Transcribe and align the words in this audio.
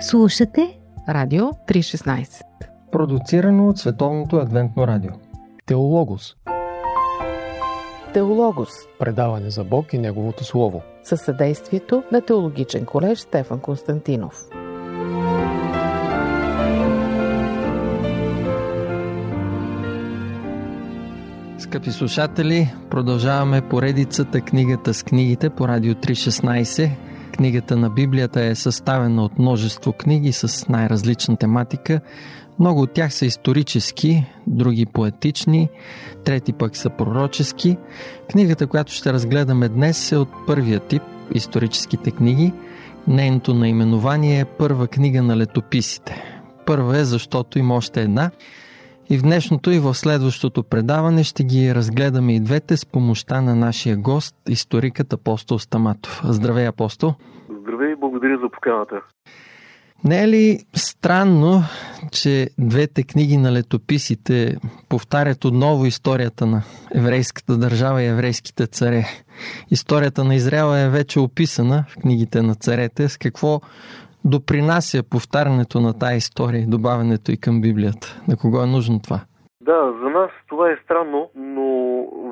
Слушате 0.00 0.78
Радио 1.08 1.44
316 1.44 2.42
Продуцирано 2.92 3.68
от 3.68 3.78
Световното 3.78 4.36
адвентно 4.36 4.86
радио. 4.86 5.10
Теологос. 5.66 6.36
Теологос. 8.14 8.70
Предаване 8.98 9.50
за 9.50 9.64
Бог 9.64 9.92
и 9.92 9.98
Неговото 9.98 10.44
Слово. 10.44 10.82
Със 11.04 11.20
съдействието 11.20 12.02
на 12.12 12.20
Теологичен 12.20 12.84
колеж 12.84 13.18
Стефан 13.18 13.60
Константинов. 13.60 14.44
Скъпи 21.58 21.90
слушатели, 21.90 22.74
продължаваме 22.90 23.68
поредицата 23.68 24.40
книгата 24.40 24.94
с 24.94 25.02
книгите 25.02 25.50
по 25.50 25.68
Радио 25.68 25.94
316. 25.94 27.05
Книгата 27.36 27.76
на 27.76 27.90
Библията 27.90 28.44
е 28.44 28.54
съставена 28.54 29.24
от 29.24 29.38
множество 29.38 29.92
книги 29.92 30.32
с 30.32 30.68
най-различна 30.68 31.36
тематика. 31.36 32.00
Много 32.58 32.80
от 32.80 32.92
тях 32.92 33.14
са 33.14 33.26
исторически, 33.26 34.24
други 34.46 34.86
поетични, 34.86 35.68
трети 36.24 36.52
пък 36.52 36.76
са 36.76 36.90
пророчески. 36.90 37.76
Книгата, 38.30 38.66
която 38.66 38.92
ще 38.92 39.12
разгледаме 39.12 39.68
днес 39.68 40.12
е 40.12 40.16
от 40.16 40.28
първия 40.46 40.80
тип– 40.80 41.02
историческите 41.34 42.10
книги. 42.10 42.52
Нейното 43.08 43.54
наименование 43.54 44.40
е 44.40 44.44
Първа 44.44 44.86
книга 44.86 45.22
на 45.22 45.36
летописите. 45.36 46.22
Първа 46.66 46.98
е, 46.98 47.04
защото 47.04 47.58
има 47.58 47.74
още 47.74 48.02
една– 48.02 48.30
и 49.10 49.18
в 49.18 49.22
днешното 49.22 49.70
и 49.70 49.78
в 49.78 49.94
следващото 49.94 50.62
предаване 50.62 51.24
ще 51.24 51.44
ги 51.44 51.74
разгледаме 51.74 52.36
и 52.36 52.40
двете 52.40 52.76
с 52.76 52.86
помощта 52.86 53.40
на 53.40 53.54
нашия 53.54 53.96
гост, 53.96 54.34
историкът 54.48 55.12
Апостол 55.12 55.58
Стаматов. 55.58 56.20
Здравей, 56.24 56.66
Апостол! 56.66 57.14
Здравей 57.60 57.92
и 57.92 57.96
благодаря 57.96 58.38
за 58.38 58.50
поканата. 58.50 59.00
Не 60.04 60.22
е 60.22 60.28
ли 60.28 60.58
странно, 60.74 61.62
че 62.12 62.50
двете 62.58 63.02
книги 63.02 63.36
на 63.36 63.52
летописите 63.52 64.56
повтарят 64.88 65.44
отново 65.44 65.86
историята 65.86 66.46
на 66.46 66.62
еврейската 66.94 67.56
държава 67.56 68.02
и 68.02 68.06
еврейските 68.06 68.66
царе? 68.66 69.04
Историята 69.70 70.24
на 70.24 70.34
Израел 70.34 70.76
е 70.76 70.88
вече 70.88 71.20
описана 71.20 71.84
в 71.88 71.96
книгите 71.96 72.42
на 72.42 72.54
царете. 72.54 73.08
С 73.08 73.16
какво 73.16 73.60
допринася 74.26 75.08
повтарянето 75.10 75.80
на 75.80 75.98
тази 75.98 76.16
история 76.16 76.60
и 76.62 76.70
добавянето 76.76 77.32
и 77.32 77.40
към 77.40 77.60
Библията? 77.60 78.06
На 78.28 78.36
кого 78.36 78.62
е 78.62 78.66
нужно 78.66 79.00
това? 79.02 79.20
Да, 79.60 79.92
за 80.00 80.08
нас 80.10 80.30
това 80.48 80.70
е 80.70 80.80
странно, 80.84 81.30
но 81.34 81.64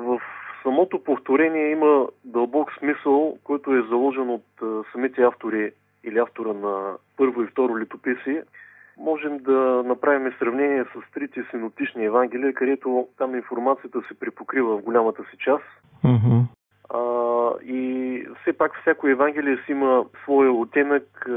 в 0.07 0.19
самото 0.63 1.03
повторение 1.03 1.71
има 1.71 2.07
дълбок 2.25 2.71
смисъл, 2.79 3.37
който 3.43 3.75
е 3.75 3.87
заложен 3.89 4.29
от 4.29 4.45
самите 4.91 5.21
автори 5.21 5.71
или 6.03 6.17
автора 6.19 6.53
на 6.53 6.93
първо 7.17 7.41
и 7.41 7.47
второ 7.47 7.79
летописи. 7.79 8.41
Можем 8.97 9.37
да 9.37 9.83
направим 9.85 10.33
сравнение 10.39 10.83
с 10.83 11.13
трите 11.13 11.43
синотични 11.51 12.05
евангелия, 12.05 12.53
където 12.53 13.07
там 13.17 13.35
информацията 13.35 13.99
се 14.07 14.19
припокрива 14.19 14.77
в 14.77 14.81
голямата 14.81 15.23
си 15.23 15.37
част. 15.39 15.63
Mm-hmm. 16.03 16.41
А, 16.93 16.99
и 17.63 18.27
все 18.41 18.53
пак 18.53 18.81
всяко 18.81 19.07
Евангелие 19.07 19.57
си 19.65 19.71
има 19.71 20.05
своя 20.23 20.51
оттенък, 20.51 21.29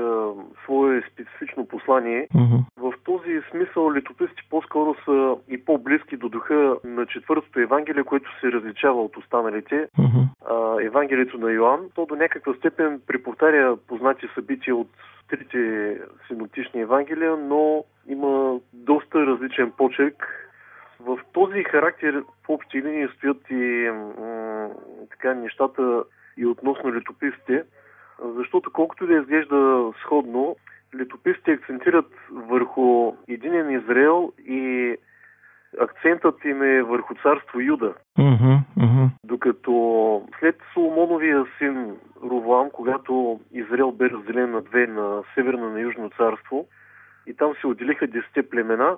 свое 0.65 1.03
специфично 1.13 1.67
послание. 1.67 2.29
Mm-hmm. 2.35 2.61
В 2.77 2.93
този 3.05 3.41
смисъл 3.51 3.93
летописите 3.93 4.43
по-скоро 4.51 4.95
са 5.05 5.37
и 5.49 5.65
по-близки 5.65 6.17
до 6.17 6.29
духа 6.29 6.77
на 6.85 7.07
четвъртото 7.07 7.61
Евангелие, 7.61 8.05
което 8.05 8.41
се 8.41 8.53
различава 8.53 9.03
от 9.03 9.17
останалите. 9.17 9.89
Mm-hmm. 9.99 10.27
А, 10.51 10.83
Евангелието 10.83 11.39
на 11.39 11.53
Йоанн, 11.53 11.81
то 11.95 12.07
до 12.07 12.15
някаква 12.17 12.55
степен 12.55 13.01
приповтаря 13.07 13.77
познати 13.89 14.27
събития 14.35 14.77
от 14.77 14.89
трите 15.29 15.97
синотични 16.27 16.81
Евангелия, 16.81 17.37
но 17.37 17.85
има 18.09 18.59
доста 18.73 19.27
различен 19.27 19.73
почерк 19.77 20.48
в 21.01 21.19
този 21.33 21.65
характер 21.65 22.25
в 22.45 22.49
общи 22.49 22.83
линии 22.83 23.09
стоят 23.17 23.51
и 23.51 23.91
м- 23.91 24.71
така 25.11 25.35
нещата 25.35 26.05
и 26.37 26.47
относно 26.47 26.95
летописите, 26.95 27.65
защото 28.37 28.73
колкото 28.73 29.07
да 29.07 29.15
изглежда 29.15 29.93
сходно, 30.03 30.57
летописите 30.95 31.51
акцентират 31.51 32.13
върху 32.31 33.13
единен 33.29 33.71
Израел 33.71 34.33
и 34.47 34.97
акцентът 35.81 36.45
им 36.45 36.63
е 36.63 36.83
върху 36.83 37.15
царство 37.15 37.61
Юда. 37.61 37.95
Mm-hmm, 38.19 38.59
mm-hmm. 38.79 39.09
Докато 39.25 40.23
след 40.41 40.57
Соломоновия 40.75 41.45
син 41.59 41.97
Ровоам, 42.23 42.71
когато 42.71 43.41
Израел 43.53 43.93
бе 43.93 44.11
разделен 44.11 44.51
на 44.51 44.63
две, 44.63 44.87
на 44.87 45.23
северно 45.35 45.69
и 45.69 45.73
на 45.73 45.81
южно 45.81 46.11
царство, 46.11 46.67
и 47.27 47.35
там 47.35 47.55
се 47.61 47.67
отделиха 47.67 48.07
десете 48.07 48.51
племена, 48.51 48.97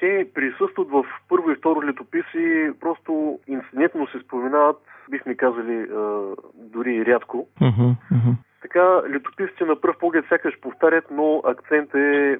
те 0.00 0.26
присъстват 0.34 0.88
в 0.90 1.04
първо 1.28 1.50
и 1.50 1.54
второ 1.54 1.82
летописи, 1.82 2.70
просто 2.80 3.38
инцидентно 3.48 4.06
се 4.06 4.18
споменават, 4.24 4.76
бихме 5.10 5.34
казали, 5.34 5.86
дори 6.54 6.94
и 6.94 7.06
рядко. 7.06 7.48
Mm-hmm, 7.60 7.94
mm-hmm. 8.12 8.34
Така, 8.62 8.84
летописите 9.14 9.64
на 9.64 9.80
пръв 9.80 9.96
поглед 10.00 10.24
сякаш 10.28 10.60
повтарят, 10.60 11.04
но 11.10 11.42
акцент 11.44 11.94
е 11.94 12.38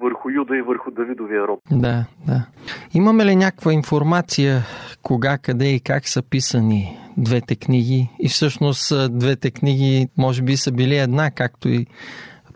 върху 0.00 0.30
Юда 0.30 0.56
и 0.56 0.62
върху 0.62 0.90
Давидовия 0.90 1.46
род. 1.48 1.60
Да, 1.70 2.04
да. 2.26 2.46
Имаме 2.94 3.24
ли 3.24 3.36
някаква 3.36 3.72
информация 3.72 4.58
кога, 5.02 5.38
къде 5.38 5.74
и 5.74 5.80
как 5.80 6.08
са 6.08 6.22
писани 6.30 6.98
двете 7.16 7.56
книги? 7.56 8.08
И 8.18 8.28
всъщност 8.28 8.92
двете 9.18 9.50
книги 9.50 10.08
може 10.18 10.42
би 10.42 10.56
са 10.56 10.72
били 10.72 10.96
една, 10.96 11.30
както 11.30 11.68
и 11.68 11.86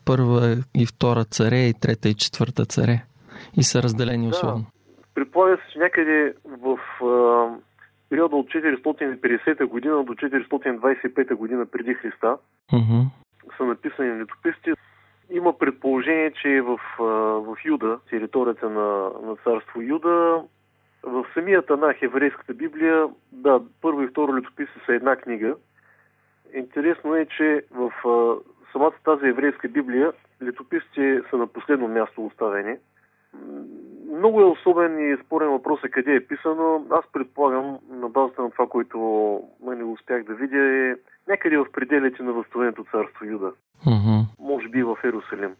първа 0.04 0.56
и 0.74 0.86
втора 0.86 1.24
царе, 1.24 1.58
и 1.58 1.74
трета 1.74 2.08
и 2.08 2.14
четвърта 2.14 2.64
царе 2.64 3.02
и 3.56 3.62
са 3.62 3.82
разделени 3.82 4.28
условно. 4.28 4.64
Да. 4.64 5.02
Предполага 5.14 5.56
се, 5.56 5.72
че 5.72 5.78
някъде 5.78 6.34
в 6.44 6.78
а, 7.04 7.48
периода 8.08 8.36
от 8.36 8.46
450 8.46 9.64
година 9.64 10.04
до 10.04 10.14
425 10.14 11.34
година 11.34 11.66
преди 11.66 11.94
Христа 11.94 12.36
mm-hmm. 12.72 13.06
са 13.56 13.64
написани 13.64 14.20
летописите. 14.20 14.72
Има 15.30 15.58
предположение, 15.58 16.32
че 16.42 16.60
в, 16.60 16.78
а, 17.00 17.04
в 17.40 17.56
Юда, 17.64 17.98
територията 18.10 18.70
на, 18.70 19.10
на 19.22 19.36
царство 19.44 19.80
Юда, 19.80 20.42
в 21.02 21.26
самия 21.34 21.62
Танах, 21.62 22.02
еврейската 22.02 22.54
Библия, 22.54 23.08
да, 23.32 23.60
първо 23.80 24.02
и 24.02 24.08
второ 24.08 24.36
летописи 24.36 24.72
са 24.86 24.94
една 24.94 25.16
книга. 25.16 25.54
Интересно 26.54 27.14
е, 27.14 27.26
че 27.26 27.64
в 27.70 27.92
а, 28.08 28.34
самата 28.72 28.94
тази 29.04 29.26
еврейска 29.26 29.68
Библия 29.68 30.12
летописите 30.42 31.22
са 31.30 31.36
на 31.36 31.46
последно 31.46 31.88
място 31.88 32.26
оставени. 32.26 32.76
Много 34.18 34.40
е 34.40 34.44
особен 34.44 35.12
и 35.12 35.16
спорен 35.26 35.50
въпрос 35.50 35.80
е 35.84 35.88
къде 35.88 36.14
е 36.14 36.26
писано. 36.26 36.86
Аз 36.90 37.04
предполагам, 37.12 37.78
на 37.90 38.08
базата 38.08 38.42
на 38.42 38.50
това, 38.50 38.66
което 38.66 38.98
не 39.76 39.84
успях 39.84 40.24
да 40.24 40.34
видя, 40.34 40.58
е 40.58 40.94
някъде 41.28 41.56
в 41.56 41.66
пределите 41.72 42.22
на 42.22 42.32
възстановеното 42.32 42.84
царство 42.84 43.24
Юда. 43.24 43.52
Mm-hmm. 43.86 44.24
Може 44.40 44.68
би 44.68 44.82
в 44.82 44.96
Ерусалим. 45.04 45.54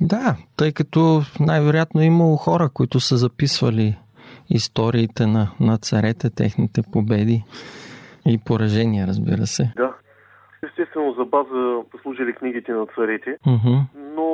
Да, 0.00 0.36
тъй 0.56 0.72
като 0.72 1.20
най-вероятно 1.40 2.02
имало 2.02 2.36
хора, 2.36 2.68
които 2.74 3.00
са 3.00 3.16
записвали 3.16 3.98
историите 4.50 5.26
на, 5.26 5.50
на 5.60 5.78
царете, 5.78 6.30
техните 6.30 6.82
победи 6.92 7.44
и 8.26 8.38
поражения, 8.44 9.06
разбира 9.06 9.46
се. 9.46 9.72
Да. 9.76 9.94
Естествено, 10.66 11.14
за 11.18 11.24
база 11.24 11.82
послужили 11.90 12.32
книгите 12.32 12.72
на 12.72 12.86
царете, 12.86 13.36
mm-hmm. 13.46 13.80
но 14.16 14.26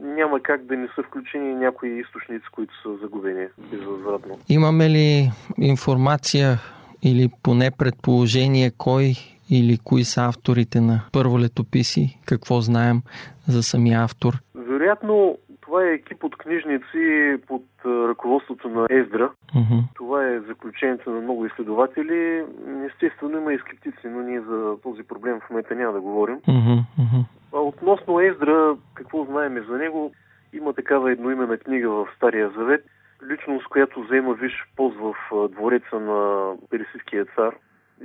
няма 0.00 0.40
как 0.40 0.64
да 0.64 0.76
не 0.76 0.88
са 0.94 1.02
включени 1.02 1.54
някои 1.54 2.00
източници, 2.00 2.44
които 2.52 2.82
са 2.82 2.96
загубени 3.02 3.46
безвъзвратно. 3.70 4.38
Имаме 4.48 4.90
ли 4.90 5.30
информация 5.58 6.58
или 7.02 7.30
поне 7.42 7.70
предположение 7.78 8.70
кой 8.78 9.12
или 9.50 9.78
кои 9.84 10.04
са 10.04 10.24
авторите 10.24 10.80
на 10.80 11.00
първо 11.12 11.40
летописи? 11.40 12.18
Какво 12.24 12.60
знаем 12.60 13.02
за 13.48 13.62
самия 13.62 14.02
автор? 14.02 14.34
Вероятно, 14.54 15.38
това 15.68 15.84
е 15.84 15.92
екип 15.92 16.24
от 16.24 16.36
книжници 16.36 17.36
под 17.46 17.62
ръководството 17.86 18.68
на 18.68 18.86
Ездра. 18.90 19.30
Mm-hmm. 19.54 19.82
Това 19.94 20.28
е 20.28 20.40
заключението 20.40 21.10
на 21.10 21.20
много 21.20 21.46
изследователи. 21.46 22.44
Естествено 22.86 23.38
има 23.38 23.52
и 23.52 23.58
скептици, 23.58 24.06
но 24.06 24.22
ние 24.22 24.40
за 24.40 24.76
този 24.82 25.02
проблем 25.02 25.40
в 25.40 25.50
момента 25.50 25.74
няма 25.74 25.92
да 25.92 26.00
говорим. 26.00 26.36
Mm-hmm. 26.40 27.24
А 27.54 27.58
относно 27.58 28.20
Ездра, 28.20 28.76
какво 28.94 29.24
знаем 29.24 29.64
за 29.68 29.76
него? 29.76 30.12
Има 30.52 30.72
такава 30.72 31.12
едноименна 31.12 31.58
книга 31.58 31.90
в 31.90 32.06
Стария 32.16 32.50
Завет. 32.56 32.84
Личност, 33.30 33.66
която 33.66 34.02
взема 34.02 34.34
виж 34.34 34.52
пост 34.76 34.96
в 34.96 35.14
двореца 35.48 36.00
на 36.00 36.52
персийския 36.70 37.24
цар. 37.24 37.54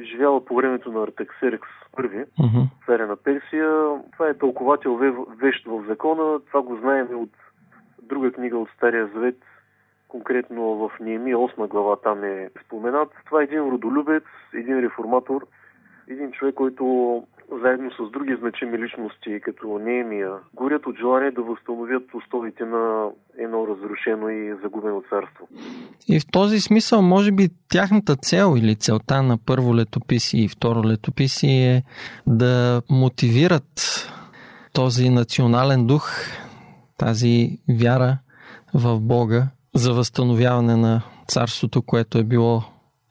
Живяла 0.02 0.46
по 0.46 0.56
времето 0.56 0.92
на 0.92 1.08
първи, 1.96 2.26
mm-hmm. 2.40 2.66
царя 2.86 3.08
на 3.08 3.16
Персия. 3.16 3.70
Това 4.14 4.30
е 4.30 4.34
тълковател 4.34 4.96
вещ 5.42 5.66
в 5.66 5.84
закона. 5.88 6.40
Това 6.48 6.62
го 6.62 6.76
знаем 6.76 7.08
от 7.12 7.30
друга 8.08 8.32
книга 8.32 8.58
от 8.58 8.70
Стария 8.78 9.10
Завет, 9.14 9.38
конкретно 10.08 10.62
в 10.76 10.92
Неемия 11.00 11.38
8 11.38 11.68
глава 11.68 11.96
там 11.96 12.24
е 12.24 12.50
споменат. 12.66 13.10
Това 13.26 13.42
е 13.42 13.44
един 13.44 13.60
родолюбец, 13.60 14.24
един 14.54 14.80
реформатор, 14.80 15.48
един 16.08 16.32
човек, 16.32 16.56
който 16.56 16.84
заедно 17.62 17.92
с 17.92 18.12
други 18.12 18.36
значими 18.40 18.78
личности, 18.78 19.42
като 19.42 19.80
Неемия, 19.80 20.32
горят 20.54 20.86
от 20.86 20.98
желание 20.98 21.32
да 21.32 21.42
възстановят 21.42 22.04
устоите 22.14 22.66
на 22.66 23.10
едно 23.38 23.68
разрушено 23.68 24.30
и 24.30 24.56
загубено 24.64 25.04
царство. 25.10 25.48
И 26.08 26.20
в 26.20 26.24
този 26.32 26.60
смисъл, 26.60 27.02
може 27.02 27.32
би, 27.32 27.50
тяхната 27.70 28.16
цел 28.16 28.54
или 28.58 28.76
целта 28.76 29.22
на 29.22 29.38
първо 29.46 29.76
летописи 29.76 30.38
и 30.38 30.48
второ 30.48 30.84
летописи 30.84 31.48
е 31.48 31.84
да 32.28 32.82
мотивират 32.90 33.72
този 34.74 35.10
национален 35.10 35.88
дух, 35.88 36.10
тази 36.98 37.60
вяра 37.82 38.18
в 38.74 39.00
Бога 39.00 39.44
за 39.76 39.94
възстановяване 39.94 40.76
на 40.76 41.02
царството, 41.28 41.82
което 41.82 42.18
е 42.18 42.24
било 42.24 42.62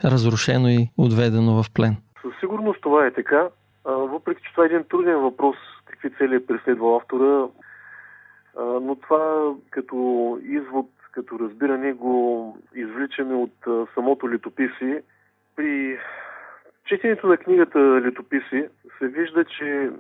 разрушено 0.05 0.69
и 0.69 0.89
отведено 0.97 1.63
в 1.63 1.73
плен. 1.75 1.97
Със 2.23 2.33
сигурност 2.41 2.81
това 2.81 3.07
е 3.07 3.13
така. 3.13 3.49
Въпреки, 3.85 4.43
че 4.43 4.51
това 4.51 4.65
е 4.65 4.67
един 4.67 4.85
труден 4.91 5.19
въпрос, 5.19 5.57
какви 5.85 6.11
цели 6.11 6.35
е 6.35 6.47
преследвал 6.47 6.97
автора, 6.97 7.47
но 8.83 8.97
това 9.03 9.53
като 9.71 10.39
извод, 10.43 10.87
като 11.13 11.39
разбиране 11.39 11.93
го 11.93 12.57
извличаме 12.75 13.35
от 13.35 13.55
самото 13.95 14.31
летописи. 14.31 14.99
При 15.57 15.99
четенето 16.85 17.27
на 17.27 17.37
книгата 17.37 17.79
Летописи 17.79 18.65
се 18.99 19.07
вижда, 19.07 19.45
че 19.45 19.91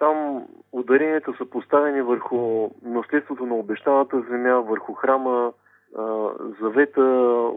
там 0.00 0.46
ударенията 0.72 1.32
са 1.38 1.44
поставени 1.44 2.02
върху 2.02 2.70
наследството 2.82 3.46
на 3.46 3.54
обещаната 3.54 4.20
земя, 4.30 4.60
върху 4.60 4.92
храма, 4.92 5.52
завета, 6.60 7.02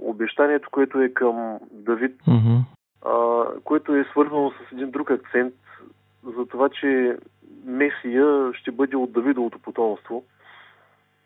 обещанието, 0.01 0.69
което 0.71 1.01
е 1.01 1.09
към 1.09 1.59
Давид, 1.71 2.15
mm-hmm. 2.27 3.63
което 3.63 3.95
е 3.95 4.03
свързано 4.03 4.51
с 4.51 4.71
един 4.71 4.91
друг 4.91 5.11
акцент 5.11 5.53
за 6.37 6.45
това, 6.45 6.69
че 6.69 7.17
Месия 7.65 8.53
ще 8.53 8.71
бъде 8.71 8.95
от 8.95 9.11
Давидовото 9.11 9.59
потомство. 9.59 10.23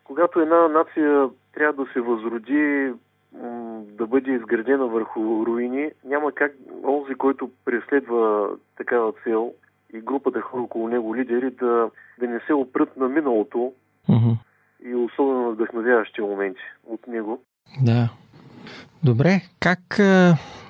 Когато 0.04 0.40
една 0.40 0.68
нация 0.68 1.28
трябва 1.54 1.84
да 1.84 1.92
се 1.92 2.00
възроди, 2.00 2.92
да 3.76 4.06
бъде 4.06 4.30
изградена 4.30 4.86
върху 4.86 5.46
руини, 5.46 5.90
няма 6.04 6.32
как 6.32 6.52
онзи, 6.84 7.14
който 7.14 7.50
преследва 7.64 8.48
такава 8.76 9.12
цел 9.24 9.52
и 9.94 10.00
групата 10.00 10.40
хора 10.40 10.62
около 10.62 10.88
него 10.88 11.16
лидери 11.16 11.50
да, 11.50 11.90
да 12.20 12.26
не 12.26 12.40
се 12.46 12.54
опрат 12.54 12.96
на 12.96 13.08
миналото 13.08 13.72
mm-hmm. 14.08 14.36
и 14.84 14.94
особено 14.94 15.42
на 15.42 15.50
вдъхновяващи 15.50 16.20
моменти 16.20 16.60
от 16.86 17.06
него. 17.06 17.42
Да. 17.84 18.08
Добре, 19.04 19.40
как 19.60 19.80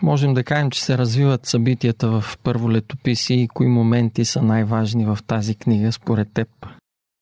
можем 0.03 0.35
да 0.35 0.45
кажем, 0.45 0.71
че 0.71 0.85
се 0.85 0.99
развиват 0.99 1.47
събитията 1.47 2.07
в 2.07 2.39
първо 2.45 2.71
летописи 2.71 3.35
и 3.35 3.49
кои 3.49 3.67
моменти 3.67 4.25
са 4.25 4.43
най-важни 4.43 5.07
в 5.07 5.19
тази 5.27 5.59
книга 5.59 5.93
според 5.93 6.29
теб? 6.35 6.49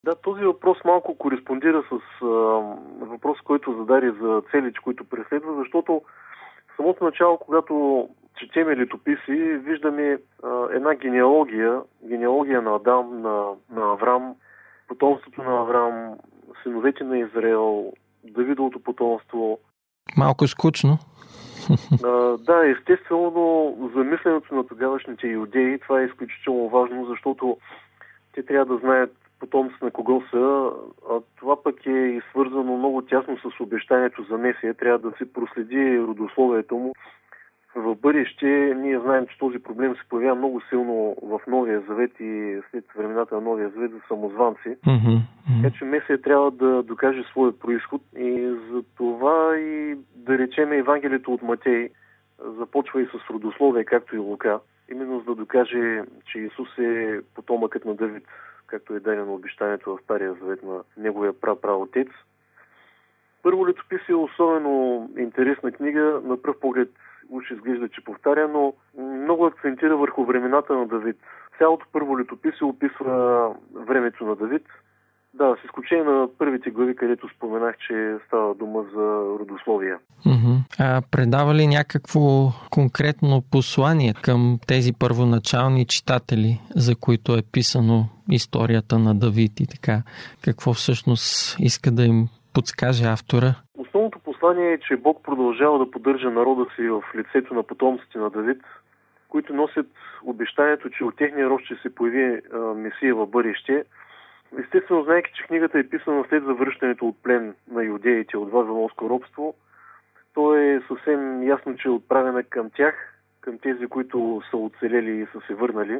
Да, 0.05 0.15
този 0.15 0.43
въпрос 0.43 0.77
малко 0.85 1.17
кореспондира 1.17 1.83
с 1.89 2.21
а, 2.21 2.25
въпрос, 3.05 3.37
който 3.43 3.75
зададе 3.77 4.11
за 4.21 4.41
целите, 4.51 4.79
които 4.83 5.03
преследва, 5.03 5.53
защото 5.57 6.01
в 6.67 6.75
самото 6.75 7.03
начало, 7.03 7.37
когато 7.37 8.09
четеме 8.37 8.75
летописи, 8.75 9.57
виждаме 9.63 10.17
а, 10.43 10.67
една 10.71 10.95
генеалогия, 10.95 11.81
генеалогия 12.07 12.61
на 12.61 12.75
Адам, 12.75 13.21
на, 13.21 13.45
на 13.71 13.91
Аврам, 13.91 14.35
потомството 14.87 15.43
на 15.43 15.59
Аврам, 15.61 16.17
синовете 16.63 17.03
на 17.03 17.19
Израел, 17.19 17.93
Давидовото 18.23 18.79
потомство. 18.79 19.59
Малко 20.17 20.47
скучно. 20.47 20.97
А, 22.03 22.37
да, 22.37 22.69
естествено, 22.69 23.75
но 23.79 23.87
за 23.95 24.03
мисленето 24.03 24.55
на 24.55 24.67
тогавашните 24.67 25.27
иудеи 25.27 25.79
това 25.79 26.01
е 26.01 26.05
изключително 26.05 26.69
важно, 26.69 27.05
защото 27.05 27.57
те 28.33 28.45
трябва 28.45 28.65
да 28.65 28.79
знаят 28.79 29.15
потомство 29.39 29.85
на 29.85 29.91
кого 29.91 30.23
са, 30.31 30.71
а 31.11 31.19
това 31.39 31.63
пък 31.63 31.85
е 31.85 31.89
и 31.89 32.21
свързано 32.29 32.77
много 32.77 33.01
тясно 33.01 33.37
с 33.37 33.59
обещанието 33.59 34.23
за 34.29 34.37
Месия. 34.37 34.73
Трябва 34.73 35.09
да 35.09 35.17
се 35.17 35.33
проследи 35.33 35.99
родословието 35.99 36.75
му. 36.75 36.93
В 37.77 37.95
бъдеще 37.95 38.45
ние 38.77 38.99
знаем, 38.99 39.27
че 39.27 39.37
този 39.37 39.59
проблем 39.59 39.95
се 39.95 40.09
появява 40.09 40.35
много 40.35 40.61
силно 40.69 41.15
в 41.23 41.41
Новия 41.47 41.81
Завет 41.87 42.11
и 42.19 42.59
след 42.71 42.85
времената 42.97 43.35
на 43.35 43.41
Новия 43.41 43.69
Завет 43.69 43.91
за 43.91 43.99
самозванци. 44.07 44.77
Mm-hmm. 44.87 45.19
Така 45.63 45.77
че 45.77 45.85
Месия 45.85 46.21
трябва 46.21 46.51
да 46.51 46.83
докаже 46.83 47.23
своя 47.23 47.59
происход 47.59 48.01
и 48.17 48.55
за 48.71 48.83
това 48.97 49.57
и 49.57 49.97
да 50.15 50.37
речеме 50.37 50.77
Евангелието 50.77 51.33
от 51.33 51.41
Матей 51.41 51.89
започва 52.57 53.01
и 53.01 53.05
с 53.05 53.29
родословие, 53.29 53.83
както 53.83 54.15
и 54.15 54.19
Лука, 54.19 54.59
именно 54.91 55.19
за 55.19 55.25
да 55.25 55.35
докаже, 55.35 56.03
че 56.31 56.39
Исус 56.39 56.77
е 56.77 57.19
потомъкът 57.35 57.85
на 57.85 57.95
Давид 57.95 58.23
както 58.67 58.93
е 58.93 58.99
дадено 58.99 59.33
обещанието 59.33 59.95
в 59.95 60.03
Стария 60.03 60.33
завет 60.33 60.63
на 60.63 60.83
неговия 60.97 61.33
отец. 61.63 62.07
Първо 63.43 63.67
летопис 63.67 64.01
е 64.09 64.13
особено 64.13 65.09
интересна 65.17 65.71
книга. 65.71 66.21
На 66.23 66.41
пръв 66.41 66.59
поглед 66.59 66.89
уж 67.29 67.51
изглежда, 67.51 67.89
че 67.89 68.03
повтаря, 68.03 68.47
но 68.47 68.73
много 69.23 69.45
акцентира 69.45 69.97
върху 69.97 70.25
времената 70.25 70.73
на 70.73 70.87
Давид. 70.87 71.17
Цялото 71.57 71.85
първо 71.91 72.19
летопис 72.19 72.61
описва 72.61 73.49
времето 73.87 74.25
на 74.25 74.35
Давид, 74.35 74.63
да, 75.33 75.55
с 75.61 75.65
изключение 75.65 76.03
на 76.03 76.27
първите 76.37 76.69
глави, 76.69 76.95
където 76.95 77.29
споменах, 77.35 77.75
че 77.87 78.15
става 78.27 78.55
дума 78.55 78.83
за 78.95 79.05
родословия. 79.39 79.97
А 80.79 81.01
предава 81.11 81.55
ли 81.55 81.67
някакво 81.67 82.19
конкретно 82.69 83.43
послание 83.51 84.13
към 84.21 84.59
тези 84.67 84.93
първоначални 84.99 85.85
читатели, 85.85 86.61
за 86.75 86.95
които 86.95 87.33
е 87.33 87.41
писано 87.51 88.05
историята 88.31 88.99
на 88.99 89.15
Давид 89.15 89.59
и 89.59 89.67
така? 89.67 90.03
Какво 90.41 90.73
всъщност 90.73 91.55
иска 91.59 91.91
да 91.91 92.03
им 92.03 92.27
подскаже 92.53 93.05
автора? 93.05 93.55
Послание 94.47 94.73
е, 94.73 94.79
че 94.79 94.95
Бог 94.95 95.23
продължава 95.23 95.79
да 95.79 95.91
поддържа 95.91 96.29
народа 96.29 96.65
си 96.75 96.89
в 96.89 97.03
лицето 97.15 97.53
на 97.53 97.63
потомците 97.63 98.17
на 98.17 98.29
Давид, 98.29 98.61
които 99.29 99.53
носят 99.53 99.87
обещанието, 100.23 100.89
че 100.89 101.03
от 101.03 101.15
техния 101.15 101.49
род 101.49 101.61
ще 101.61 101.75
се 101.75 101.95
появи 101.95 102.41
а, 102.53 102.57
Месия 102.57 103.15
в 103.15 103.27
бъдеще– 103.27 103.83
Естествено, 104.59 105.03
знаеки, 105.03 105.31
че 105.35 105.43
книгата 105.43 105.79
е 105.79 105.89
писана 105.89 106.25
след 106.29 106.43
завръщането 106.43 107.07
от 107.07 107.23
плен 107.23 107.55
на 107.71 107.83
юдеите 107.83 108.37
от 108.37 108.51
Вавилонско 108.51 109.09
робство, 109.09 109.53
то 110.33 110.55
е 110.55 110.81
съвсем 110.87 111.43
ясно, 111.43 111.77
че 111.77 111.87
е 111.87 111.91
отправена 111.91 112.43
към 112.43 112.69
тях, 112.69 112.95
към 113.41 113.57
тези, 113.59 113.87
които 113.87 114.41
са 114.49 114.57
оцелели 114.57 115.11
и 115.11 115.25
са 115.25 115.41
се 115.47 115.53
върнали, 115.53 115.99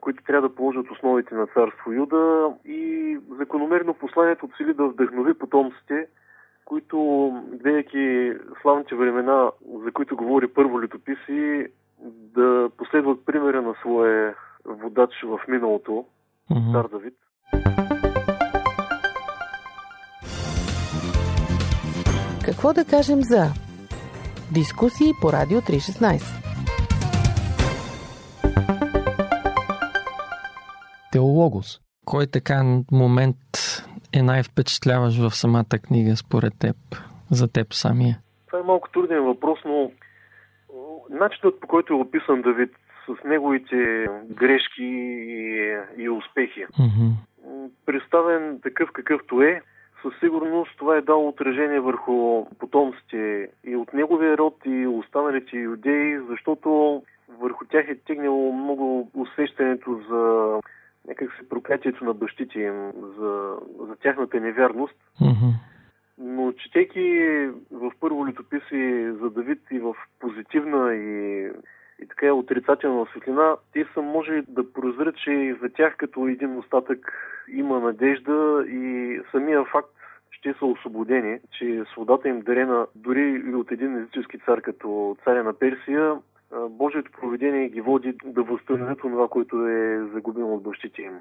които 0.00 0.24
трябва 0.24 0.48
да 0.48 0.54
положат 0.54 0.90
основите 0.90 1.34
на 1.34 1.46
царство 1.46 1.92
Юда 1.92 2.54
и 2.64 3.18
закономерно 3.38 3.94
посланието 3.94 4.50
цели 4.56 4.74
да 4.74 4.84
вдъхнови 4.84 5.34
потомците, 5.34 6.06
които, 6.64 7.30
гледайки 7.62 8.32
славните 8.62 8.94
времена, 8.94 9.50
за 9.84 9.92
които 9.92 10.16
говори 10.16 10.48
първо 10.48 10.82
летописи, 10.82 11.66
да 12.36 12.70
последват 12.76 13.26
примера 13.26 13.62
на 13.62 13.74
своя 13.80 14.34
водач 14.64 15.10
в 15.24 15.40
миналото, 15.48 16.04
mm-hmm. 16.50 16.70
Стар 16.70 16.88
Давид. 16.88 17.14
Какво 22.44 22.72
да 22.72 22.84
кажем 22.84 23.22
за 23.22 23.44
дискусии 24.54 25.12
по 25.20 25.32
Радио 25.32 25.60
316? 25.60 26.22
Теологос. 31.12 31.80
Кой 32.04 32.26
така 32.26 32.82
момент 32.92 33.36
е 34.12 34.22
най-впечатляващ 34.22 35.18
в 35.18 35.30
самата 35.30 35.78
книга 35.82 36.16
според 36.16 36.52
теб, 36.58 36.76
за 37.30 37.52
теб 37.52 37.72
самия? 37.74 38.18
Това 38.46 38.58
е 38.58 38.62
малко 38.62 38.90
труден 38.90 39.24
въпрос, 39.24 39.58
но 39.64 39.90
начинът 41.10 41.60
по 41.60 41.66
който 41.66 41.92
е 41.92 41.96
описан 41.96 42.42
Давид 42.42 42.70
с 43.06 43.24
неговите 43.24 44.06
грешки 44.30 44.84
и, 44.84 45.76
и 45.96 46.08
успехи. 46.08 46.64
Mm-hmm. 46.66 47.12
Представен 47.86 48.60
такъв 48.62 48.90
какъвто 48.92 49.42
е, 49.42 49.62
със 50.02 50.12
сигурност 50.20 50.70
това 50.78 50.96
е 50.96 51.00
дало 51.00 51.28
отражение 51.28 51.80
върху 51.80 52.46
потомците 52.58 53.48
и 53.64 53.76
от 53.76 53.92
неговия 53.92 54.38
род 54.38 54.56
и 54.64 54.86
останалите 54.86 55.56
юдеи, 55.56 56.18
защото 56.30 57.02
върху 57.40 57.64
тях 57.64 57.88
е 57.88 57.94
тегнало 57.94 58.52
много 58.52 59.10
усещането 59.14 60.00
за 60.10 60.60
някак 61.08 61.30
се 61.38 61.48
проклятието 61.48 62.04
на 62.04 62.14
бащите 62.14 62.58
им, 62.60 62.92
за, 63.18 63.56
за 63.80 63.96
тяхната 63.96 64.40
невярност. 64.40 64.94
Mm-hmm. 65.20 65.52
Но 66.18 66.52
четейки 66.52 67.26
в 67.70 67.92
първо 68.00 68.26
летописи 68.26 69.12
за 69.20 69.30
Давид 69.30 69.60
и 69.70 69.78
в 69.78 69.94
позитивна 70.20 70.94
и 70.94 71.50
и 72.02 72.08
така 72.08 72.32
отрицателна 72.32 73.06
светлина, 73.10 73.56
те 73.72 73.86
са 73.94 74.02
може 74.02 74.42
да 74.48 74.72
прозрат, 74.72 75.16
че 75.16 75.30
и 75.30 75.54
за 75.62 75.68
тях 75.68 75.96
като 75.96 76.28
един 76.28 76.58
остатък 76.58 77.12
има 77.48 77.80
надежда 77.80 78.64
и 78.68 79.18
самия 79.30 79.64
факт, 79.64 79.88
че 80.42 80.54
са 80.58 80.66
освободени, 80.66 81.38
че 81.58 81.84
свободата 81.92 82.28
им 82.28 82.40
дарена 82.40 82.86
дори 82.94 83.42
и 83.46 83.54
от 83.54 83.72
един 83.72 83.96
езически 83.96 84.38
цар 84.38 84.60
като 84.60 85.16
царя 85.24 85.44
на 85.44 85.52
Персия, 85.52 86.16
Божието 86.70 87.10
проведение 87.20 87.68
ги 87.68 87.80
води 87.80 88.14
да 88.24 88.42
възстановят 88.42 88.98
това, 88.98 89.28
което 89.28 89.66
е 89.66 90.00
загубено 90.14 90.54
от 90.54 90.62
бащите 90.62 91.02
им. 91.02 91.12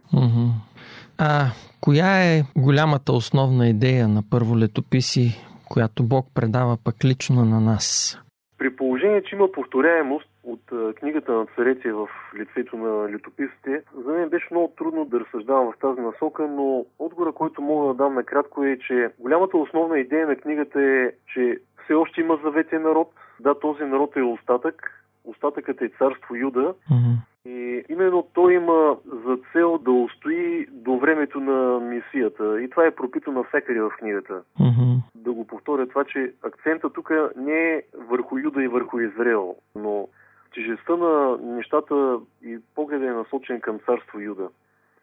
А 1.18 1.46
коя 1.82 2.24
е 2.24 2.44
голямата 2.58 3.12
основна 3.12 3.68
идея 3.68 4.08
на 4.08 4.24
първо 4.32 4.58
летописи, 4.58 5.46
която 5.70 6.04
Бог 6.04 6.26
предава 6.36 6.78
пък 6.86 6.96
лично 7.06 7.46
на 7.46 7.62
нас? 7.62 8.18
При 8.58 8.76
положение, 8.76 9.24
че 9.24 9.36
има 9.36 9.52
повторяемост 9.52 10.30
от 10.44 10.96
книгата 10.96 11.32
на 11.32 11.46
царете 11.56 11.94
в 11.94 12.08
лицето 12.40 12.78
на 12.78 13.10
летописите, 13.10 13.82
за 14.06 14.12
мен 14.12 14.30
беше 14.30 14.48
много 14.52 14.74
трудно 14.78 15.06
да 15.06 15.20
разсъждавам 15.20 15.72
в 15.72 15.80
тази 15.82 16.02
насока, 16.02 16.48
но 16.48 16.86
отговора, 17.00 17.32
който 17.32 17.62
мога 17.62 17.88
да 17.88 17.94
дам 17.94 18.14
накратко 18.14 18.64
е, 18.64 18.78
че 18.88 19.10
голямата 19.20 19.58
основна 19.58 20.00
идея 20.00 20.28
на 20.28 20.36
книгата 20.36 20.82
е, 20.82 21.12
че 21.34 21.58
все 21.84 21.94
още 21.94 22.22
има 22.22 22.40
заветен 22.44 22.82
народ. 22.82 23.12
Да, 23.40 23.60
този 23.60 23.84
народ 23.84 24.16
е 24.16 24.22
остатък. 24.22 25.01
Остатъкът 25.26 25.82
е 25.82 25.92
царство 25.98 26.36
Юда. 26.36 26.74
Mm-hmm. 26.92 27.16
И 27.46 27.84
именно 27.90 28.28
той 28.34 28.54
има 28.54 28.98
за 29.06 29.38
цел 29.54 29.78
да 29.78 29.92
устои 29.92 30.68
до 30.72 30.98
времето 30.98 31.40
на 31.40 31.80
мисията. 31.80 32.62
И 32.62 32.70
това 32.70 32.86
е 32.86 32.96
пропито 32.96 33.32
навсякъде 33.32 33.82
в 33.82 33.92
книгата. 34.00 34.42
Mm-hmm. 34.60 34.98
Да 35.16 35.32
го 35.32 35.48
повторя 35.48 35.88
това, 35.88 36.04
че 36.04 36.34
акцента 36.44 36.90
тук 36.90 37.12
не 37.38 37.74
е 37.74 37.82
върху 38.10 38.38
Юда 38.38 38.64
и 38.64 38.68
върху 38.68 39.00
Израел, 39.00 39.56
но 39.76 40.08
тежестта 40.54 40.96
на 40.96 41.38
нещата 41.38 42.20
и 42.44 42.60
погледа 42.76 43.08
е 43.08 43.14
насочен 43.14 43.62
към 43.62 43.80
царство 43.86 44.20
Юда. 44.20 44.50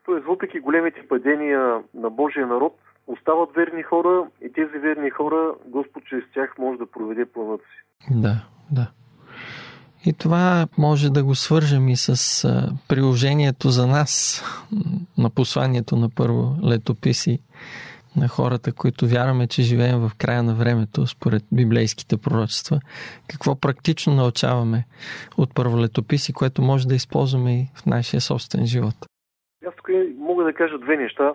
Тоест, 0.04 0.26
въпреки 0.26 0.60
големите 0.60 1.08
падения 1.08 1.82
на 1.94 2.10
Божия 2.10 2.46
народ, 2.46 2.78
остават 3.06 3.54
верни 3.54 3.82
хора 3.82 4.26
и 4.40 4.52
тези 4.52 4.78
верни 4.78 5.10
хора 5.10 5.54
Господ 5.66 6.04
чрез 6.04 6.24
тях 6.34 6.58
може 6.58 6.78
да 6.78 6.86
проведе 6.86 7.24
планът 7.26 7.60
си. 7.60 8.06
Да, 8.10 8.34
да. 8.72 8.90
И 10.06 10.12
това 10.12 10.66
може 10.78 11.10
да 11.10 11.24
го 11.24 11.34
свържем 11.34 11.88
и 11.88 11.96
с 11.96 12.44
приложението 12.88 13.68
за 13.68 13.86
нас 13.86 14.42
на 15.18 15.30
посланието 15.30 15.96
на 15.96 16.10
първо 16.16 16.56
летописи 16.64 17.38
на 18.16 18.28
хората, 18.28 18.72
които 18.72 19.06
вярваме, 19.06 19.46
че 19.46 19.62
живеем 19.62 19.98
в 20.00 20.10
края 20.18 20.42
на 20.42 20.54
времето, 20.54 21.06
според 21.06 21.42
библейските 21.52 22.16
пророчества. 22.16 22.80
Какво 23.30 23.60
практично 23.60 24.14
научаваме 24.14 24.84
от 25.36 25.54
първолетописи, 25.54 26.32
което 26.32 26.62
може 26.62 26.88
да 26.88 26.94
използваме 26.94 27.60
и 27.60 27.66
в 27.74 27.86
нашия 27.86 28.20
собствен 28.20 28.66
живот? 28.66 28.94
Аз 29.68 29.74
тук 29.76 29.88
мога 30.18 30.44
да 30.44 30.52
кажа 30.52 30.78
две 30.78 30.96
неща, 30.96 31.32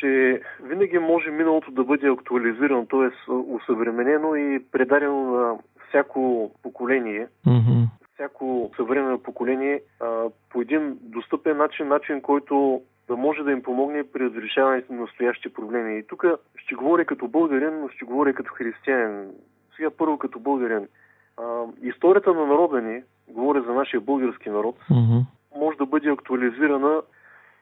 че 0.00 0.40
винаги 0.62 0.98
може 0.98 1.30
миналото 1.30 1.70
да 1.70 1.84
бъде 1.84 2.08
актуализирано, 2.08 2.86
т.е. 2.86 3.30
усъвременено 3.30 4.34
и 4.34 4.64
предадено 4.72 5.30
на 5.30 5.54
всяко 5.96 6.50
поколение, 6.62 7.28
mm-hmm. 7.46 7.86
всяко 8.14 8.70
съвременно 8.76 9.18
поколение 9.18 9.82
а, 10.00 10.24
по 10.50 10.60
един 10.60 10.98
достъпен 11.00 11.56
начин, 11.56 11.88
начин, 11.88 12.20
който 12.20 12.82
да 13.08 13.16
може 13.16 13.42
да 13.42 13.52
им 13.52 13.62
помогне 13.62 14.04
при 14.04 14.24
разрешаването 14.24 14.92
на 14.92 15.00
настоящи 15.00 15.52
проблеми. 15.52 15.98
И 15.98 16.06
тук 16.06 16.24
ще 16.56 16.74
говоря 16.74 17.04
като 17.04 17.28
българин, 17.28 17.80
но 17.80 17.88
ще 17.88 18.04
говоря 18.04 18.34
като 18.34 18.54
християнин. 18.54 19.30
Сега 19.76 19.90
първо 19.90 20.18
като 20.18 20.38
българин. 20.38 20.88
А, 21.36 21.64
историята 21.82 22.34
на 22.34 22.46
народа 22.46 22.80
ни, 22.80 23.02
говоря 23.28 23.62
за 23.62 23.72
нашия 23.72 24.00
български 24.00 24.50
народ, 24.50 24.76
mm-hmm. 24.90 25.22
може 25.56 25.78
да 25.78 25.86
бъде 25.86 26.10
актуализирана 26.10 27.02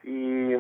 и 0.05 0.57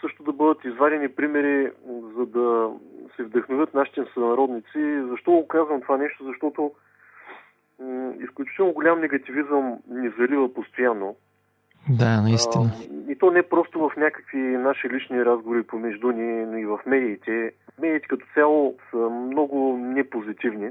също 0.00 0.22
да 0.22 0.32
бъдат 0.32 0.64
извадени 0.64 1.08
примери, 1.08 1.70
за 2.16 2.26
да 2.26 2.70
се 3.16 3.22
вдъхновят 3.22 3.74
нашите 3.74 4.04
сънародници. 4.14 5.02
Защо 5.10 5.30
го 5.30 5.48
казвам 5.48 5.80
това 5.80 5.96
нещо? 5.96 6.24
Защото 6.24 6.72
изключително 8.22 8.72
голям 8.72 9.00
негативизъм 9.00 9.78
ни 9.88 10.10
залива 10.18 10.54
постоянно. 10.54 11.16
Да, 11.88 12.22
наистина. 12.22 12.70
А, 12.80 13.12
и 13.12 13.18
то 13.18 13.30
не 13.30 13.42
просто 13.42 13.78
в 13.78 13.96
някакви 13.96 14.38
наши 14.38 14.88
лични 14.90 15.24
разговори 15.24 15.62
помежду 15.62 16.10
ни, 16.10 16.46
но 16.46 16.56
и 16.58 16.66
в 16.66 16.78
медиите. 16.86 17.52
Медиите 17.80 18.08
като 18.08 18.26
цяло 18.34 18.74
са 18.90 18.96
много 18.96 19.78
непозитивни. 19.80 20.68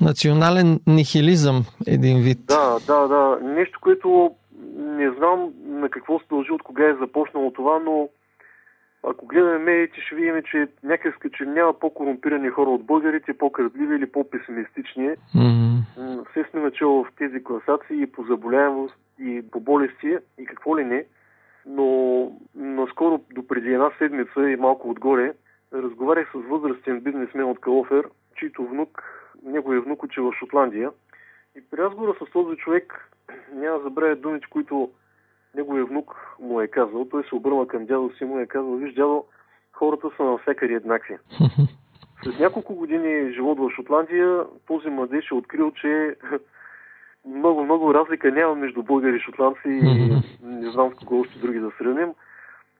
Национален 0.00 0.80
нихилизъм, 0.86 1.64
един 1.86 2.18
вид. 2.22 2.38
Да, 2.46 2.78
да, 2.86 3.08
да. 3.08 3.38
Нещо, 3.42 3.78
което 3.82 4.30
не 4.76 5.10
знам 5.10 5.52
на 5.64 5.88
какво 5.88 6.18
се 6.18 6.24
дължи, 6.30 6.52
от 6.52 6.62
кога 6.62 6.84
е 6.84 6.94
започнало 7.00 7.52
това, 7.52 7.78
но 7.78 8.08
ако 9.02 9.26
гледаме 9.26 9.58
медиите, 9.58 10.00
ще 10.00 10.14
видим, 10.14 10.42
че 10.50 10.68
някак 10.82 11.32
че 11.32 11.44
няма 11.44 11.78
по-корумпирани 11.78 12.48
хора 12.48 12.70
от 12.70 12.84
българите, 12.84 13.38
по-крадливи 13.38 13.94
или 13.94 14.06
по-песимистични. 14.06 15.08
Mm-hmm. 15.08 16.30
Все 16.30 16.44
сме 16.50 16.60
начало 16.60 17.04
в 17.04 17.12
тези 17.18 17.44
класации 17.44 18.02
и 18.02 18.12
по 18.12 18.22
заболяемост, 18.22 18.96
и 19.18 19.42
по 19.50 19.60
болести, 19.60 20.16
и 20.38 20.46
какво 20.46 20.78
ли 20.78 20.84
не. 20.84 21.04
Но 21.66 22.32
наскоро, 22.54 23.20
до 23.34 23.46
преди 23.46 23.72
една 23.72 23.90
седмица 23.98 24.50
и 24.50 24.56
малко 24.56 24.90
отгоре, 24.90 25.32
разговарях 25.72 26.30
с 26.30 26.48
възрастен 26.48 27.00
бизнесмен 27.00 27.44
от 27.44 27.60
Калофер, 27.60 28.08
чийто 28.36 28.66
внук, 28.66 29.02
неговия 29.42 29.80
внук 29.80 30.02
учи 30.02 30.20
в 30.20 30.32
Шотландия. 30.32 30.90
И 31.56 31.60
при 31.70 31.78
разговора 31.78 32.14
с 32.14 32.32
този 32.32 32.56
човек 32.56 33.10
няма 33.52 33.78
забравя 33.78 34.16
думите, 34.16 34.46
които 34.50 34.90
неговия 35.54 35.84
внук 35.84 36.36
му 36.40 36.60
е 36.60 36.68
казал. 36.68 37.08
Той 37.10 37.24
се 37.24 37.34
обърна 37.34 37.66
към 37.66 37.86
дядо 37.86 38.10
си 38.10 38.24
и 38.24 38.26
му 38.26 38.38
е 38.38 38.46
казал, 38.46 38.74
виж, 38.74 38.94
дядо, 38.94 39.24
хората 39.72 40.10
са 40.16 40.22
навсякъде 40.22 40.74
еднакви. 40.74 41.16
След 42.22 42.40
няколко 42.40 42.74
години 42.74 43.32
живот 43.32 43.58
в 43.58 43.70
Шотландия, 43.76 44.44
този 44.66 44.88
младеж 44.88 45.30
е 45.30 45.34
открил, 45.34 45.70
че 45.70 46.16
много, 47.24 47.64
много 47.64 47.94
разлика 47.94 48.30
няма 48.30 48.54
между 48.54 48.82
българи 48.82 49.16
и 49.16 49.20
шотландци 49.20 49.68
и 49.68 49.80
не 50.42 50.70
знам 50.70 50.92
с 50.94 51.04
кого 51.04 51.20
още 51.20 51.38
други 51.38 51.58
да 51.58 51.70
сравним. 51.78 52.14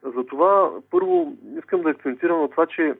Затова 0.03 0.71
първо 0.91 1.33
искам 1.59 1.83
да 1.83 1.91
акцентирам 1.91 2.41
на 2.41 2.49
това, 2.49 2.67
че 2.67 2.95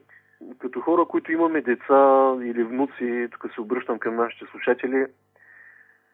като 0.59 0.81
хора, 0.81 1.05
които 1.05 1.31
имаме 1.31 1.61
деца 1.61 2.33
или 2.43 2.63
внуци, 2.63 3.27
тук 3.31 3.53
се 3.53 3.61
обръщам 3.61 3.99
към 3.99 4.15
нашите 4.15 4.45
слушатели, 4.51 5.05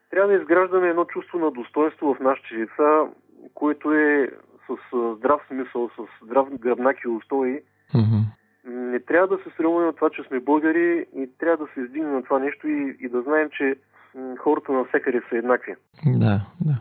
трябва 0.09 0.33
да 0.33 0.41
изграждаме 0.41 0.89
едно 0.89 1.05
чувство 1.05 1.39
на 1.39 1.51
достоинство 1.51 2.13
в 2.13 2.19
нашите 2.19 2.55
деца, 2.55 3.07
което 3.53 3.93
е 3.93 4.31
с 4.67 5.15
здрав 5.17 5.41
смисъл, 5.47 5.89
с 5.89 6.25
здрав 6.25 6.47
гръбнак 6.59 6.97
и 7.03 7.07
устои. 7.07 7.59
Mm-hmm. 7.93 8.23
Не 8.65 8.99
трябва 8.99 9.27
да 9.27 9.43
се 9.43 9.49
срамуваме 9.57 9.85
на 9.85 9.93
това, 9.93 10.09
че 10.09 10.23
сме 10.23 10.39
българи 10.39 11.05
и 11.15 11.29
трябва 11.39 11.65
да 11.65 11.73
се 11.73 11.81
издигнем 11.81 12.13
на 12.13 12.23
това 12.23 12.39
нещо 12.39 12.67
и, 12.67 12.97
и 12.99 13.09
да 13.09 13.21
знаем, 13.21 13.49
че 13.57 13.75
хората 14.37 14.71
навсякъде 14.71 15.21
са 15.29 15.37
еднакви. 15.37 15.75
Да, 16.05 16.41
да. 16.61 16.75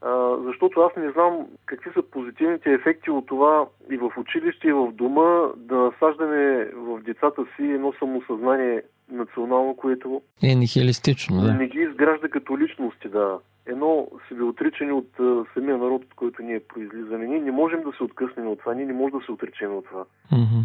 А, 0.00 0.36
защото 0.44 0.80
аз 0.80 0.96
не 0.96 1.10
знам 1.10 1.46
какви 1.66 1.90
са 1.92 2.02
позитивните 2.02 2.72
ефекти 2.72 3.10
от 3.10 3.26
това 3.26 3.66
и 3.90 3.96
в 3.96 4.12
училище, 4.16 4.68
и 4.68 4.72
в 4.72 4.92
дома 4.92 5.48
да 5.56 5.76
насаждаме 5.76 6.64
в 6.64 7.00
децата 7.02 7.44
си 7.56 7.62
едно 7.62 7.92
самосъзнание 7.92 8.82
национално, 9.12 9.76
което 9.76 10.22
е 10.42 10.54
нихилистично, 10.54 11.40
да. 11.40 11.54
не 11.54 11.66
ги 11.66 11.78
изгражда 11.78 12.28
като 12.28 12.58
личности, 12.58 13.08
да. 13.08 13.38
Едно 13.66 14.08
отричане 14.42 14.92
от 14.92 15.20
а, 15.20 15.44
самия 15.54 15.78
народ, 15.78 16.04
от 16.04 16.14
който 16.14 16.42
ние 16.42 16.60
произлизаме. 16.60 17.26
Ние 17.26 17.40
не 17.40 17.52
можем 17.52 17.82
да 17.82 17.92
се 17.96 18.02
откъснем 18.02 18.48
от 18.48 18.58
това, 18.58 18.74
ние 18.74 18.86
не 18.86 18.92
можем 18.92 19.18
да 19.18 19.24
се 19.24 19.32
отречем 19.32 19.76
от 19.76 19.84
това. 19.84 20.04
Mm-hmm. 20.32 20.62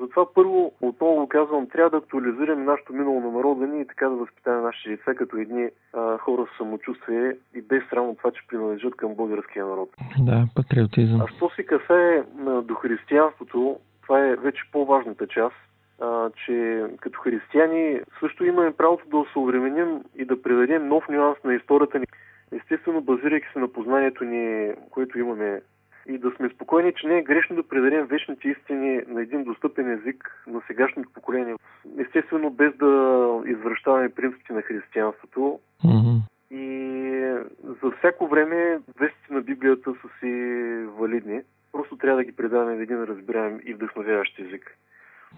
Затова 0.00 0.26
първо, 0.34 0.72
отново 0.80 1.28
казвам, 1.28 1.68
трябва 1.68 1.90
да 1.90 1.96
актуализираме 1.96 2.64
нашето 2.64 2.92
минало 2.92 3.20
на 3.20 3.30
народа 3.30 3.66
ни 3.66 3.80
и 3.80 3.86
така 3.86 4.08
да 4.08 4.16
възпитаме 4.16 4.60
нашите 4.60 4.90
деца 4.90 5.14
като 5.14 5.36
едни 5.36 5.68
а, 5.92 6.18
хора 6.18 6.46
с 6.54 6.56
самочувствие 6.58 7.32
и 7.54 7.62
без 7.62 7.82
срам 7.90 8.08
от 8.08 8.18
това, 8.18 8.30
че 8.30 8.46
принадлежат 8.48 8.96
към 8.96 9.14
българския 9.14 9.66
народ. 9.66 9.90
Да, 10.18 10.46
патриотизъм. 10.54 11.20
А 11.20 11.28
що 11.36 11.50
се 11.56 11.62
касае 11.62 12.22
до 12.64 12.74
християнството, 12.74 13.76
това 14.02 14.26
е 14.26 14.36
вече 14.36 14.62
по-важната 14.72 15.26
част, 15.26 15.56
а, 16.00 16.30
че 16.30 16.84
като 17.00 17.20
християни 17.20 18.00
също 18.20 18.44
имаме 18.44 18.76
правото 18.76 19.08
да 19.08 19.16
осъвременим 19.16 20.04
и 20.16 20.24
да 20.24 20.42
придадем 20.42 20.88
нов 20.88 21.08
нюанс 21.08 21.38
на 21.44 21.54
историята 21.54 21.98
ни, 21.98 22.06
естествено 22.52 23.00
базирайки 23.00 23.46
се 23.52 23.58
на 23.58 23.68
познанието 23.68 24.24
ни, 24.24 24.72
което 24.90 25.18
имаме 25.18 25.60
и 26.08 26.18
да 26.18 26.30
сме 26.36 26.48
спокойни, 26.48 26.92
че 26.96 27.06
не 27.06 27.18
е 27.18 27.22
грешно 27.22 27.56
да 27.56 27.68
предадем 27.68 28.06
вечните 28.06 28.48
истини 28.48 29.02
на 29.08 29.22
един 29.22 29.44
достъпен 29.44 29.92
език 29.92 30.44
на 30.46 30.62
сегашното 30.66 31.10
поколение. 31.14 31.54
Естествено, 31.98 32.50
без 32.50 32.76
да 32.76 33.42
извръщаваме 33.46 34.08
принципите 34.08 34.52
на 34.52 34.62
християнството. 34.62 35.60
Mm-hmm. 35.84 36.18
И 36.50 36.68
за 37.82 37.90
всяко 37.98 38.28
време 38.28 38.78
вестите 39.00 39.34
на 39.34 39.40
Библията 39.40 39.94
са 40.02 40.08
си 40.20 40.32
валидни. 40.98 41.40
Просто 41.72 41.96
трябва 41.96 42.16
да 42.16 42.24
ги 42.24 42.36
предаваме 42.36 42.76
в 42.76 42.80
един 42.80 43.02
разбираем 43.02 43.60
и 43.64 43.74
вдъхновяващ 43.74 44.38
език. 44.38 44.78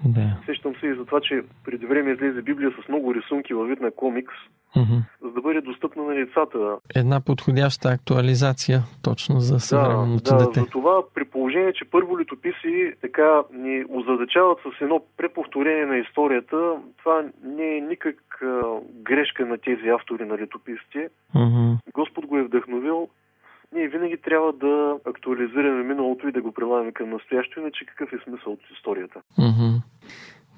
Да. 0.04 0.36
Сещам 0.46 0.74
се 0.80 0.86
и 0.86 0.94
за 0.94 1.04
това, 1.04 1.20
че 1.20 1.42
преди 1.64 1.86
време 1.86 2.10
излезе 2.10 2.42
Библия 2.42 2.70
с 2.70 2.88
много 2.88 3.14
рисунки 3.14 3.54
във 3.54 3.68
вид 3.68 3.80
на 3.80 3.90
комикс, 3.90 4.34
Мгм. 4.76 4.96
за 5.22 5.30
да 5.30 5.40
бъде 5.40 5.60
достъпна 5.60 6.02
на 6.02 6.14
децата. 6.14 6.76
Една 6.94 7.20
подходяща 7.20 7.88
актуализация 7.88 8.80
точно 9.02 9.40
за 9.40 9.60
съвременното 9.60 10.30
да, 10.30 10.36
да, 10.36 10.46
дете. 10.46 10.60
за 10.60 10.66
това 10.66 11.02
при 11.14 11.24
положение, 11.24 11.72
че 11.72 11.84
първо 11.84 12.18
летописи 12.18 12.92
така 13.00 13.42
ни 13.52 13.84
озадачават 13.88 14.58
с 14.58 14.80
едно 14.80 15.02
преповторение 15.16 15.86
на 15.86 15.96
историята, 15.98 16.72
това 16.98 17.24
не 17.44 17.76
е 17.76 17.80
никак 17.80 18.16
а, 18.42 18.62
грешка 19.02 19.46
на 19.46 19.58
тези 19.58 19.88
автори 19.88 20.24
на 20.24 20.38
летописите. 20.38 21.08
Мгм. 21.34 21.72
Господ 21.94 22.26
го 22.26 22.38
е 22.38 22.42
вдъхновил. 22.42 23.08
Ние 23.74 23.88
винаги 23.88 24.16
трябва 24.16 24.52
да 24.52 24.96
актуализираме 25.04 25.82
миналото 25.82 26.28
и 26.28 26.32
да 26.32 26.42
го 26.42 26.52
прилагаме 26.52 26.92
към 26.92 27.10
настоящето, 27.10 27.60
иначе 27.60 27.86
какъв 27.86 28.12
е 28.12 28.24
смисъл 28.24 28.52
от 28.52 28.60
историята? 28.76 29.20
Мгм. 29.38 29.76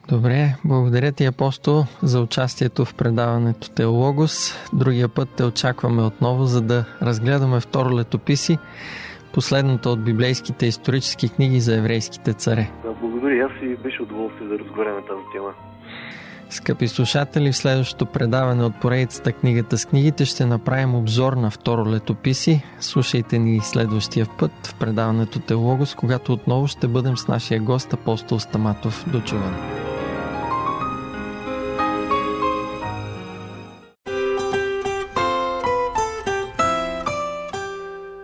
Добре, 0.08 0.54
благодаря 0.64 1.12
ти, 1.12 1.24
апостол, 1.24 1.84
за 2.02 2.20
участието 2.20 2.84
в 2.84 2.94
предаването 2.94 3.70
Теологос. 3.70 4.54
Другия 4.72 5.08
път 5.08 5.28
те 5.36 5.44
очакваме 5.44 6.02
отново, 6.02 6.44
за 6.44 6.62
да 6.62 6.84
разгледаме 7.02 7.60
второ 7.60 7.96
летописи, 7.96 8.58
последната 9.34 9.90
от 9.90 10.04
библейските 10.04 10.66
исторически 10.66 11.34
книги 11.34 11.60
за 11.60 11.76
еврейските 11.76 12.32
царе. 12.32 12.70
Да, 12.84 12.92
благодаря. 12.92 13.46
Аз 13.46 13.62
и 13.62 13.76
беше 13.76 14.02
удоволствие 14.02 14.48
да 14.48 14.58
разговаряме 14.58 15.00
тази 15.00 15.22
тема. 15.32 15.54
Скъпи 16.52 16.88
слушатели, 16.88 17.52
в 17.52 17.56
следващото 17.56 18.06
предаване 18.06 18.64
от 18.64 18.80
поредицата 18.80 19.32
Книгата 19.32 19.78
с 19.78 19.86
книгите 19.86 20.24
ще 20.24 20.46
направим 20.46 20.94
обзор 20.94 21.32
на 21.32 21.50
второ 21.50 21.90
летописи. 21.90 22.62
Слушайте 22.80 23.38
ни 23.38 23.60
следващия 23.60 24.26
път 24.38 24.66
в 24.66 24.74
предаването 24.74 25.40
Теологос, 25.40 25.94
когато 25.94 26.32
отново 26.32 26.66
ще 26.66 26.88
бъдем 26.88 27.16
с 27.16 27.28
нашия 27.28 27.60
гост 27.60 27.92
апостол 27.92 28.38
Стаматов. 28.38 29.04
До 29.06 29.20
чуване. 29.20 29.56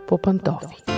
По 0.08 0.18
пантофи. 0.18 0.97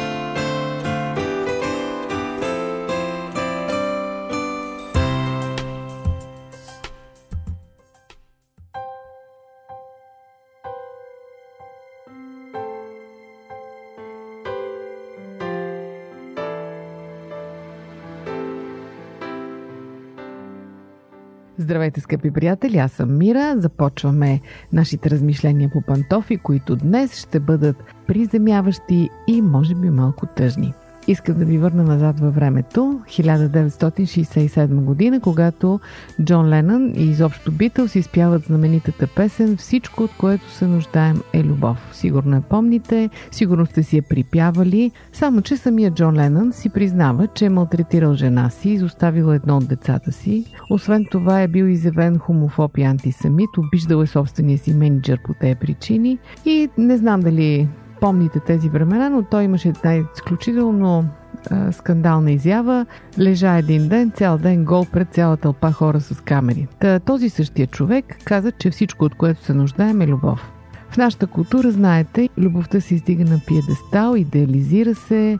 Здравейте, 21.70 22.00
скъпи 22.00 22.30
приятели! 22.30 22.78
Аз 22.78 22.92
съм 22.92 23.18
Мира. 23.18 23.54
Започваме 23.56 24.40
нашите 24.72 25.10
размишления 25.10 25.70
по 25.72 25.80
пантофи, 25.80 26.36
които 26.36 26.76
днес 26.76 27.16
ще 27.16 27.40
бъдат 27.40 27.76
приземяващи 28.06 29.08
и 29.26 29.42
може 29.42 29.74
би 29.74 29.90
малко 29.90 30.26
тъжни. 30.26 30.74
Искам 31.08 31.38
да 31.38 31.44
ви 31.44 31.58
върна 31.58 31.82
назад 31.82 32.20
във 32.20 32.34
времето, 32.34 33.00
1967 33.08 34.66
година, 34.66 35.20
когато 35.20 35.80
Джон 36.24 36.48
Ленън 36.48 36.92
и 36.96 37.02
изобщо 37.02 37.52
Битълс 37.52 37.94
изпяват 37.94 38.44
знаменитата 38.44 39.06
песен 39.06 39.56
«Всичко, 39.56 40.02
от 40.02 40.10
което 40.18 40.50
се 40.50 40.66
нуждаем 40.66 41.22
е 41.32 41.44
любов». 41.44 41.88
Сигурно 41.92 42.36
я 42.36 42.40
помните, 42.42 43.10
сигурно 43.30 43.66
сте 43.66 43.82
си 43.82 43.96
я 43.96 44.02
припявали, 44.02 44.90
само 45.12 45.42
че 45.42 45.56
самия 45.56 45.90
Джон 45.90 46.16
Ленън 46.16 46.52
си 46.52 46.68
признава, 46.68 47.26
че 47.26 47.44
е 47.44 47.50
малтретирал 47.50 48.14
жена 48.14 48.50
си, 48.50 48.70
изоставил 48.70 49.32
едно 49.32 49.56
от 49.56 49.68
децата 49.68 50.12
си. 50.12 50.44
Освен 50.70 51.06
това 51.10 51.42
е 51.42 51.48
бил 51.48 51.64
изявен 51.64 52.18
хомофоб 52.18 52.78
и 52.78 52.82
антисамит, 52.82 53.50
обиждал 53.58 54.02
е 54.02 54.06
собствения 54.06 54.58
си 54.58 54.74
менеджер 54.74 55.18
по 55.24 55.34
тези 55.40 55.54
причини 55.54 56.18
и 56.44 56.68
не 56.78 56.96
знам 56.96 57.20
дали 57.20 57.68
помните 58.00 58.40
тези 58.40 58.68
времена, 58.68 59.10
но 59.10 59.22
той 59.22 59.44
имаше 59.44 59.68
една 59.68 60.04
изключително 60.14 61.08
а, 61.50 61.72
скандална 61.72 62.32
изява. 62.32 62.86
Лежа 63.18 63.56
един 63.56 63.88
ден, 63.88 64.10
цял 64.10 64.38
ден 64.38 64.64
гол 64.64 64.86
пред 64.92 65.08
цяла 65.08 65.36
тълпа 65.36 65.72
хора 65.72 66.00
с 66.00 66.20
камери. 66.20 66.68
Та, 66.80 66.98
този 67.00 67.28
същия 67.28 67.66
човек 67.66 68.16
каза, 68.24 68.52
че 68.52 68.70
всичко, 68.70 69.04
от 69.04 69.14
което 69.14 69.44
се 69.44 69.54
нуждаем 69.54 70.00
е 70.00 70.06
любов. 70.06 70.52
В 70.90 70.96
нашата 70.96 71.26
култура, 71.26 71.70
знаете, 71.70 72.28
любовта 72.38 72.80
се 72.80 72.94
издига 72.94 73.24
на 73.24 73.40
пиедестал, 73.46 74.14
идеализира 74.16 74.94
се, 74.94 75.38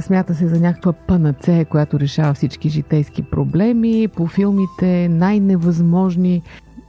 смята 0.00 0.34
се 0.34 0.46
за 0.48 0.60
някаква 0.60 0.92
панацея, 0.92 1.64
която 1.64 2.00
решава 2.00 2.34
всички 2.34 2.68
житейски 2.68 3.22
проблеми. 3.22 4.08
По 4.08 4.26
филмите 4.26 5.08
най-невъзможни 5.08 6.42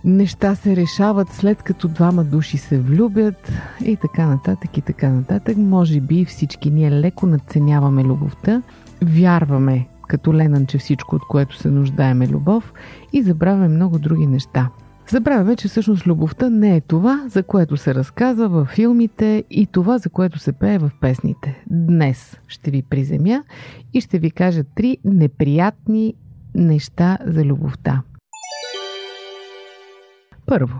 неща 0.05 0.55
се 0.55 0.75
решават 0.75 1.29
след 1.29 1.63
като 1.63 1.87
двама 1.87 2.23
души 2.23 2.57
се 2.57 2.79
влюбят 2.79 3.51
и 3.85 3.97
така 3.97 4.25
нататък 4.27 4.77
и 4.77 4.81
така 4.81 5.09
нататък. 5.09 5.57
Може 5.57 6.01
би 6.01 6.25
всички 6.25 6.69
ние 6.71 6.91
леко 6.91 7.27
надценяваме 7.27 8.03
любовта, 8.03 8.61
вярваме 9.01 9.87
като 10.07 10.33
Ленън, 10.33 10.65
че 10.65 10.77
всичко 10.77 11.15
от 11.15 11.21
което 11.27 11.57
се 11.57 11.71
нуждаем 11.71 12.21
е 12.21 12.27
любов 12.27 12.73
и 13.13 13.23
забравяме 13.23 13.67
много 13.67 13.99
други 13.99 14.27
неща. 14.27 14.69
Забравяме, 15.09 15.55
че 15.55 15.67
всъщност 15.67 16.07
любовта 16.07 16.49
не 16.49 16.75
е 16.75 16.81
това, 16.81 17.25
за 17.27 17.43
което 17.43 17.77
се 17.77 17.95
разказва 17.95 18.49
във 18.49 18.67
филмите 18.67 19.43
и 19.49 19.67
това, 19.67 19.97
за 19.97 20.09
което 20.09 20.39
се 20.39 20.51
пее 20.51 20.77
в 20.77 20.91
песните. 21.01 21.63
Днес 21.69 22.37
ще 22.47 22.71
ви 22.71 22.81
приземя 22.81 23.43
и 23.93 24.01
ще 24.01 24.19
ви 24.19 24.31
кажа 24.31 24.63
три 24.75 24.97
неприятни 25.05 26.13
неща 26.55 27.17
за 27.25 27.45
любовта. 27.45 28.01
Първо, 30.51 30.79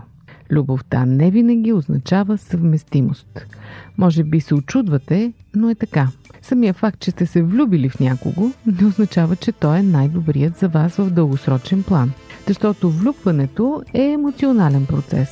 любовта 0.50 1.06
не 1.06 1.30
винаги 1.30 1.72
означава 1.72 2.38
съвместимост. 2.38 3.46
Може 3.98 4.24
би 4.24 4.40
се 4.40 4.54
очудвате, 4.54 5.32
но 5.54 5.70
е 5.70 5.74
така. 5.74 6.08
Самия 6.42 6.72
факт, 6.72 7.00
че 7.00 7.10
сте 7.10 7.26
се 7.26 7.42
влюбили 7.42 7.88
в 7.88 8.00
някого, 8.00 8.50
не 8.66 8.86
означава, 8.86 9.36
че 9.36 9.52
той 9.52 9.78
е 9.78 9.82
най-добрият 9.82 10.58
за 10.58 10.68
вас 10.68 10.96
в 10.96 11.10
дългосрочен 11.10 11.82
план. 11.82 12.12
Защото 12.48 12.90
влюбването 12.90 13.82
е 13.94 14.02
емоционален 14.02 14.86
процес, 14.86 15.28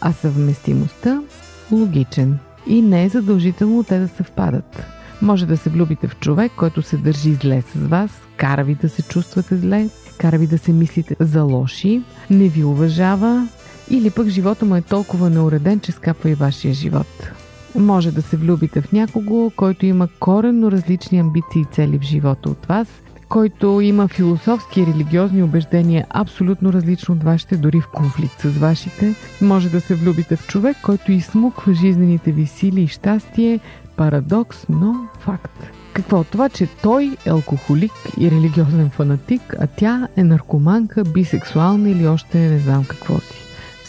а 0.00 0.12
съвместимостта– 0.12 1.22
логичен. 1.72 2.38
И 2.66 2.82
не 2.82 3.04
е 3.04 3.08
задължително 3.08 3.84
те 3.84 3.98
да 3.98 4.08
съвпадат. 4.08 4.82
Може 5.22 5.46
да 5.46 5.56
се 5.56 5.70
влюбите 5.70 6.08
в 6.08 6.18
човек, 6.18 6.52
който 6.56 6.82
се 6.82 6.96
държи 6.96 7.34
зле 7.34 7.62
с 7.62 7.74
вас, 7.74 8.10
кара 8.36 8.64
ви 8.64 8.74
да 8.74 8.88
се 8.88 9.02
чувствате 9.02 9.56
зле, 9.56 9.88
кара 10.18 10.38
ви 10.38 10.46
да 10.46 10.58
се 10.58 10.72
мислите 10.72 11.16
за 11.20 11.42
лоши, 11.42 12.02
не 12.30 12.48
ви 12.48 12.64
уважава, 12.64 13.48
или 13.92 14.10
пък 14.10 14.28
живота 14.28 14.64
му 14.64 14.76
е 14.76 14.82
толкова 14.82 15.30
неуреден, 15.30 15.80
че 15.80 15.92
скапва 15.92 16.30
и 16.30 16.34
вашия 16.34 16.74
живот. 16.74 17.30
Може 17.74 18.12
да 18.12 18.22
се 18.22 18.36
влюбите 18.36 18.80
в 18.80 18.92
някого, 18.92 19.50
който 19.56 19.86
има 19.86 20.08
коренно 20.20 20.70
различни 20.70 21.18
амбиции 21.18 21.60
и 21.60 21.74
цели 21.74 21.98
в 21.98 22.02
живота 22.02 22.50
от 22.50 22.66
вас, 22.66 22.88
който 23.28 23.80
има 23.80 24.08
философски 24.08 24.80
и 24.80 24.86
религиозни 24.86 25.42
убеждения 25.42 26.06
абсолютно 26.10 26.72
различно 26.72 27.14
от 27.14 27.24
вашите, 27.24 27.56
дори 27.56 27.80
в 27.80 27.88
конфликт 27.94 28.40
с 28.40 28.58
вашите. 28.58 29.14
Може 29.42 29.70
да 29.70 29.80
се 29.80 29.94
влюбите 29.94 30.36
в 30.36 30.46
човек, 30.46 30.76
който 30.82 31.12
изсмуква 31.12 31.74
жизнените 31.74 32.32
ви 32.32 32.46
сили 32.46 32.82
и 32.82 32.88
щастие. 32.88 33.60
Парадокс, 33.96 34.66
но 34.68 34.94
факт. 35.18 35.58
Какво 35.92 36.20
от 36.20 36.28
това, 36.28 36.48
че 36.48 36.68
той 36.82 37.16
е 37.26 37.30
алкохолик 37.30 37.92
и 38.20 38.30
религиозен 38.30 38.90
фанатик, 38.90 39.54
а 39.60 39.66
тя 39.66 40.08
е 40.16 40.24
наркоманка, 40.24 41.04
бисексуална 41.04 41.90
или 41.90 42.06
още 42.06 42.38
не 42.38 42.58
знам 42.58 42.84
какво 42.84 43.18
си. 43.18 43.41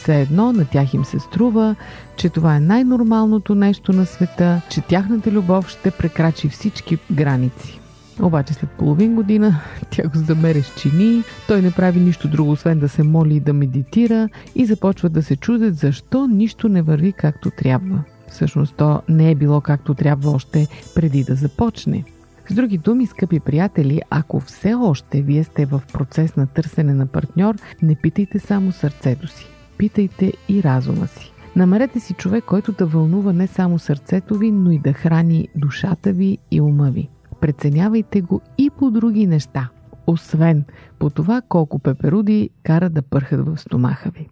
Все 0.03 0.21
едно 0.21 0.53
на 0.53 0.65
тях 0.65 0.93
им 0.93 1.05
се 1.05 1.19
струва, 1.19 1.75
че 2.15 2.29
това 2.29 2.55
е 2.55 2.59
най-нормалното 2.59 3.55
нещо 3.55 3.93
на 3.93 4.05
света, 4.05 4.61
че 4.69 4.81
тяхната 4.81 5.31
любов 5.31 5.69
ще 5.69 5.91
прекрачи 5.91 6.49
всички 6.49 6.97
граници. 7.11 7.79
Обаче 8.21 8.53
след 8.53 8.69
половин 8.69 9.15
година 9.15 9.59
тя 9.89 10.03
го 10.03 10.17
замеря 10.17 10.63
с 10.63 10.81
чини, 10.81 11.23
той 11.47 11.61
не 11.61 11.71
прави 11.71 11.99
нищо 11.99 12.27
друго, 12.27 12.51
освен 12.51 12.79
да 12.79 12.89
се 12.89 13.03
моли 13.03 13.35
и 13.35 13.39
да 13.39 13.53
медитира 13.53 14.29
и 14.55 14.65
започва 14.65 15.09
да 15.09 15.23
се 15.23 15.35
чудят 15.35 15.75
защо 15.75 16.27
нищо 16.27 16.69
не 16.69 16.81
върви 16.81 17.13
както 17.13 17.51
трябва. 17.51 18.03
Всъщност 18.27 18.75
то 18.75 19.01
не 19.09 19.31
е 19.31 19.35
било 19.35 19.61
както 19.61 19.93
трябва 19.93 20.31
още 20.31 20.67
преди 20.95 21.23
да 21.23 21.35
започне. 21.35 22.03
С 22.49 22.53
други 22.53 22.77
думи, 22.77 23.05
скъпи 23.05 23.39
приятели, 23.39 24.01
ако 24.09 24.39
все 24.39 24.73
още 24.73 25.21
вие 25.21 25.43
сте 25.43 25.65
в 25.65 25.81
процес 25.93 26.35
на 26.35 26.47
търсене 26.47 26.93
на 26.93 27.05
партньор, 27.05 27.55
не 27.81 27.95
питайте 27.95 28.39
само 28.39 28.71
сърцето 28.71 29.27
си, 29.27 29.52
питайте 29.77 30.33
и 30.49 30.63
разума 30.63 31.07
си. 31.07 31.33
Намерете 31.55 31.99
си 31.99 32.13
човек, 32.13 32.43
който 32.45 32.71
да 32.71 32.85
вълнува 32.85 33.33
не 33.33 33.47
само 33.47 33.79
сърцето 33.79 34.35
ви, 34.35 34.51
но 34.51 34.71
и 34.71 34.79
да 34.79 34.93
храни 34.93 35.47
душата 35.55 36.11
ви 36.11 36.37
и 36.51 36.61
ума 36.61 36.91
ви. 36.91 37.09
Преценявайте 37.41 38.21
го 38.21 38.41
и 38.57 38.69
по 38.69 38.91
други 38.91 39.27
неща, 39.27 39.69
освен 40.07 40.65
по 40.99 41.09
това 41.09 41.41
колко 41.49 41.79
пеперуди 41.79 42.49
кара 42.63 42.89
да 42.89 43.01
пърхат 43.01 43.45
в 43.45 43.57
стомаха 43.57 44.09
ви. 44.09 44.29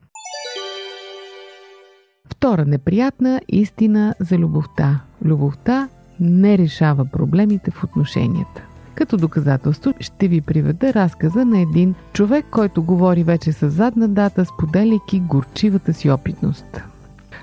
Втора 2.29 2.65
неприятна 2.65 3.41
истина 3.47 4.15
за 4.19 4.37
любовта. 4.37 5.01
Любовта 5.25 5.89
не 6.19 6.57
решава 6.57 7.05
проблемите 7.05 7.71
в 7.71 7.83
отношенията. 7.83 8.70
Като 8.95 9.17
доказателство 9.17 9.93
ще 9.99 10.27
ви 10.27 10.41
приведа 10.41 10.93
разказа 10.93 11.45
на 11.45 11.59
един 11.59 11.95
човек, 12.13 12.45
който 12.51 12.83
говори 12.83 13.23
вече 13.23 13.51
с 13.51 13.69
задна 13.69 14.07
дата, 14.07 14.45
споделяйки 14.45 15.19
горчивата 15.19 15.93
си 15.93 16.09
опитност. 16.09 16.81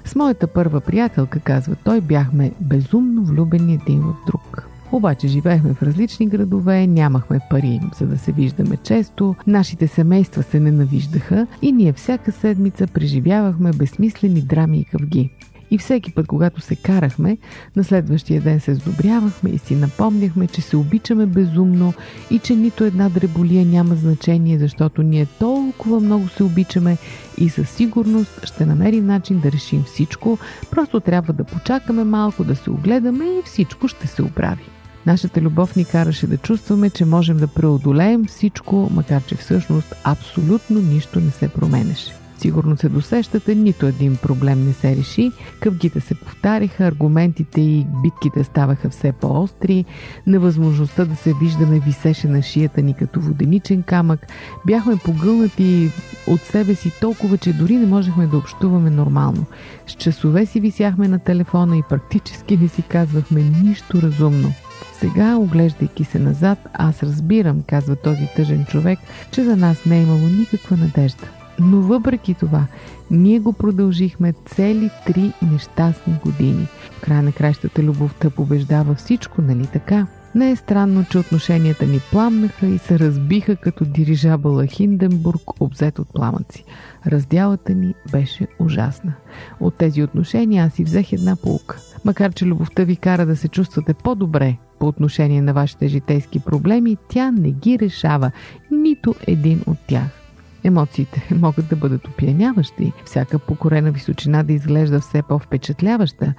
С 0.05 0.15
моята 0.15 0.47
първа 0.47 0.81
приятелка, 0.81 1.41
казва 1.41 1.77
той, 1.85 2.01
бяхме 2.01 2.53
безумно 2.61 3.25
влюбени 3.25 3.75
един 3.75 4.01
в 4.01 4.15
друг. 4.27 4.69
Обаче 4.93 5.29
живеехме 5.29 5.75
в 5.75 5.83
различни 5.83 6.27
градове, 6.27 6.87
нямахме 6.87 7.41
пари 7.51 7.81
за 7.99 8.07
да 8.07 8.19
се 8.19 8.33
виждаме 8.33 8.77
често, 8.77 9.35
нашите 9.47 9.89
семейства 9.89 10.43
се 10.43 10.61
ненавиждаха 10.61 11.47
и 11.63 11.73
ние 11.73 11.93
всяка 11.93 12.33
седмица 12.33 12.87
преживявахме 12.87 13.71
безсмислени 13.71 14.41
драми 14.41 14.79
и 14.79 14.85
къвги. 14.85 15.31
И 15.71 15.79
всеки 15.79 16.13
път, 16.13 16.27
когато 16.27 16.61
се 16.61 16.77
карахме, 16.77 17.39
на 17.77 17.85
следващия 17.85 18.41
ден 18.41 18.61
се 18.61 18.75
сдобрявахме 18.75 19.51
и 19.51 19.59
си 19.59 19.75
напомняхме, 19.75 20.47
че 20.47 20.61
се 20.61 20.77
обичаме 20.77 21.27
безумно 21.27 21.95
и 22.31 22.39
че 22.39 22.57
нито 22.57 22.85
една 22.85 23.09
дреболия 23.09 23.67
няма 23.67 23.95
значение, 23.95 24.59
защото 24.59 25.03
ние 25.03 25.27
толкова 25.27 26.01
много 26.01 26.29
се 26.29 26.43
обичаме 26.43 26.97
и 27.39 27.49
със 27.49 27.71
сигурност 27.71 28.47
ще 28.47 28.67
намерим 28.67 29.07
начин 29.07 29.41
да 29.41 29.53
решим 29.53 29.83
всичко, 29.83 30.39
просто 30.71 31.01
трябва 31.01 31.33
да 31.33 31.45
почакаме 31.45 32.05
малко, 32.05 32.45
да 32.45 32.57
се 32.57 32.71
огледаме 32.71 33.25
и 33.25 33.43
всичко 33.45 33.89
ще 33.89 34.07
се 34.07 34.23
оправи. 34.23 34.65
Нашата 35.07 35.41
любов 35.41 35.77
ни 35.77 35.85
караше 35.85 36.27
да 36.27 36.37
чувстваме, 36.37 36.91
че 36.91 37.05
можем 37.05 37.37
да 37.37 37.49
преодолеем 37.49 38.25
всичко, 38.27 38.91
макар 38.95 39.23
че 39.25 39.35
всъщност 39.35 39.95
абсолютно 40.05 40.81
нищо 40.81 41.21
не 41.21 41.31
се 41.31 41.49
променеше. 41.49 42.28
Сигурно 42.39 42.77
се 42.77 42.89
досещате, 42.89 43.55
нито 43.55 43.87
един 43.87 44.17
проблем 44.17 44.65
не 44.65 44.73
се 44.73 44.97
реши. 44.97 45.33
Къвгите 45.61 46.01
се 46.01 46.15
повтаряха, 46.15 46.85
аргументите 46.85 47.61
и 47.61 47.87
битките 48.03 48.45
ставаха 48.45 48.91
все 48.91 49.13
по-остри, 49.13 49.85
невъзможността 50.27 51.05
да 51.05 51.17
се 51.17 51.35
виждаме 51.43 51.81
висеше 51.81 52.29
на 52.29 52.43
шията 52.43 52.83
ни 52.83 52.95
като 52.95 53.21
воденичен 53.21 53.83
камък. 53.83 54.27
Бяхме 54.67 54.97
погълнати 54.97 55.91
от 56.27 56.41
себе 56.41 56.75
си 56.75 56.93
толкова, 57.01 57.39
че 57.39 57.53
дори 57.53 57.77
не 57.77 57.87
можехме 57.87 58.27
да 58.27 58.37
общуваме 58.37 58.91
нормално. 58.91 59.47
С 59.87 59.93
часове 59.93 60.47
си 60.47 60.61
висяхме 60.61 61.09
на 61.09 61.19
телефона 61.19 61.77
и 61.77 61.83
практически 61.89 62.57
не 62.57 62.69
си 62.69 62.83
казвахме 62.83 63.43
нищо 63.43 64.03
разумно. 64.03 64.53
Сега, 64.93 65.37
оглеждайки 65.37 66.05
се 66.05 66.19
назад, 66.19 66.59
аз 66.73 67.03
разбирам, 67.03 67.63
казва 67.67 67.97
този 67.97 68.29
тъжен 68.37 68.65
човек, 68.65 68.99
че 69.31 69.45
за 69.45 69.57
нас 69.57 69.85
не 69.85 69.99
е 69.99 70.03
имало 70.03 70.29
никаква 70.29 70.77
надежда. 70.77 71.38
Но 71.61 71.81
въпреки 71.81 72.35
това, 72.35 72.67
ние 73.11 73.39
го 73.39 73.53
продължихме 73.53 74.35
цели 74.47 74.91
три 75.07 75.33
нещастни 75.53 76.15
години. 76.25 76.67
В 76.93 77.01
края 77.01 77.23
на 77.23 77.33
кращата 77.33 77.83
любовта 77.83 78.31
побеждава 78.31 78.95
всичко, 78.95 79.43
нали 79.43 79.67
така? 79.67 80.07
Не 80.35 80.51
е 80.51 80.57
странно, 80.57 81.05
че 81.11 81.19
отношенията 81.19 81.87
ни 81.87 82.01
пламнаха 82.11 82.67
и 82.67 82.79
се 82.79 82.99
разбиха 82.99 83.57
като 83.57 83.85
дирижабъла 83.85 84.67
Хинденбург, 84.67 85.61
обзет 85.61 85.99
от 85.99 86.09
пламъци. 86.15 86.65
Раздялата 87.07 87.75
ни 87.75 87.95
беше 88.13 88.47
ужасна. 88.59 89.13
От 89.61 89.75
тези 89.75 90.03
отношения 90.03 90.65
аз 90.67 90.73
си 90.73 90.85
взех 90.85 91.13
една 91.13 91.37
полука. 91.37 91.79
Макар, 92.05 92.33
че 92.33 92.47
любовта 92.47 92.85
ви 92.85 92.97
кара 92.97 93.27
да 93.27 93.37
се 93.37 93.49
чувствате 93.49 93.95
по-добре 93.95 94.57
по 94.79 94.87
отношение 94.87 95.43
на 95.43 95.53
вашите 95.53 95.89
житейски 95.89 96.41
проблеми, 96.41 96.97
тя 97.09 97.31
не 97.31 97.51
ги 97.51 97.79
решава, 97.79 98.31
нито 98.71 99.15
един 99.27 99.63
от 99.67 99.79
тях. 99.87 100.18
Емоциите 100.65 101.29
могат 101.35 101.69
да 101.69 101.77
бъдат 101.77 102.09
опияняващи, 102.09 102.93
всяка 103.05 103.39
покорена 103.39 103.93
височина 103.93 104.43
да 104.43 104.53
изглежда 104.53 105.01
все 105.01 105.23
по-впечатляваща, 105.23 106.35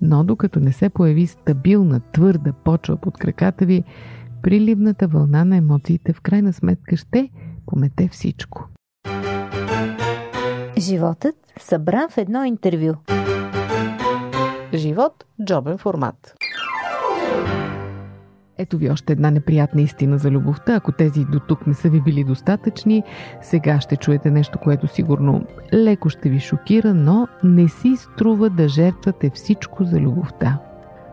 но 0.00 0.24
докато 0.24 0.60
не 0.60 0.72
се 0.72 0.88
появи 0.88 1.26
стабилна, 1.26 2.00
твърда 2.12 2.52
почва 2.52 2.96
под 2.96 3.18
краката 3.18 3.66
ви, 3.66 3.84
приливната 4.42 5.08
вълна 5.08 5.44
на 5.44 5.56
емоциите 5.56 6.12
в 6.12 6.20
крайна 6.20 6.52
сметка 6.52 6.96
ще 6.96 7.30
помете 7.66 8.08
всичко. 8.08 8.68
Животът 10.78 11.34
събран 11.60 12.08
в 12.10 12.18
едно 12.18 12.44
интервю. 12.44 12.94
Живот– 14.74 15.24
джобен 15.44 15.78
формат. 15.78 16.34
Ето 18.60 18.78
ви 18.78 18.90
още 18.90 19.12
една 19.12 19.30
неприятна 19.30 19.82
истина 19.82 20.18
за 20.18 20.30
любовта. 20.30 20.74
Ако 20.74 20.92
тези 20.92 21.24
до 21.24 21.40
тук 21.40 21.66
не 21.66 21.74
са 21.74 21.88
ви 21.88 22.00
били 22.00 22.24
достатъчни, 22.24 23.02
сега 23.42 23.80
ще 23.80 23.96
чуете 23.96 24.30
нещо, 24.30 24.58
което 24.58 24.86
сигурно 24.86 25.44
леко 25.74 26.08
ще 26.08 26.28
ви 26.28 26.40
шокира, 26.40 26.94
но 26.94 27.28
не 27.44 27.68
си 27.68 27.96
струва 27.96 28.50
да 28.50 28.68
жертвате 28.68 29.30
всичко 29.34 29.84
за 29.84 30.00
любовта. 30.00 30.58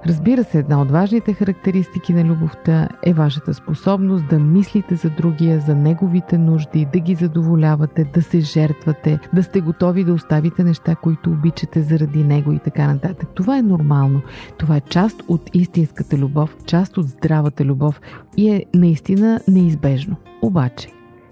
Разбира 0.06 0.44
се, 0.44 0.60
една 0.60 0.82
от 0.82 0.92
важните 0.92 1.34
характеристики 1.34 2.14
на 2.14 2.24
любовта 2.24 2.90
е 3.04 3.14
вашата 3.14 3.54
способност 3.54 4.28
да 4.28 4.40
мислите 4.40 4.96
за 4.96 5.10
другия, 5.10 5.60
за 5.60 5.76
неговите 5.76 6.38
нужди, 6.38 6.88
да 6.94 7.00
ги 7.00 7.16
задоволявате, 7.16 8.04
да 8.14 8.22
се 8.22 8.40
жертвате, 8.40 9.20
да 9.34 9.44
сте 9.44 9.62
готови 9.62 10.04
да 10.04 10.14
оставите 10.14 10.64
неща, 10.64 10.96
които 10.96 11.30
обичате 11.30 11.82
заради 11.82 12.24
него 12.24 12.52
и 12.52 12.60
така 12.60 12.94
нататък. 12.94 13.30
Това 13.36 13.58
е 13.58 13.62
нормално. 13.62 14.22
Това 14.58 14.78
е 14.78 14.82
част 14.82 15.24
от 15.28 15.50
истинската 15.54 16.18
любов, 16.18 16.56
част 16.66 16.98
от 16.98 17.08
здравата 17.08 17.66
любов 17.66 18.02
и 18.38 18.50
е 18.50 18.66
наистина 18.74 19.40
неизбежно. 19.48 20.16
Обаче, 20.42 20.88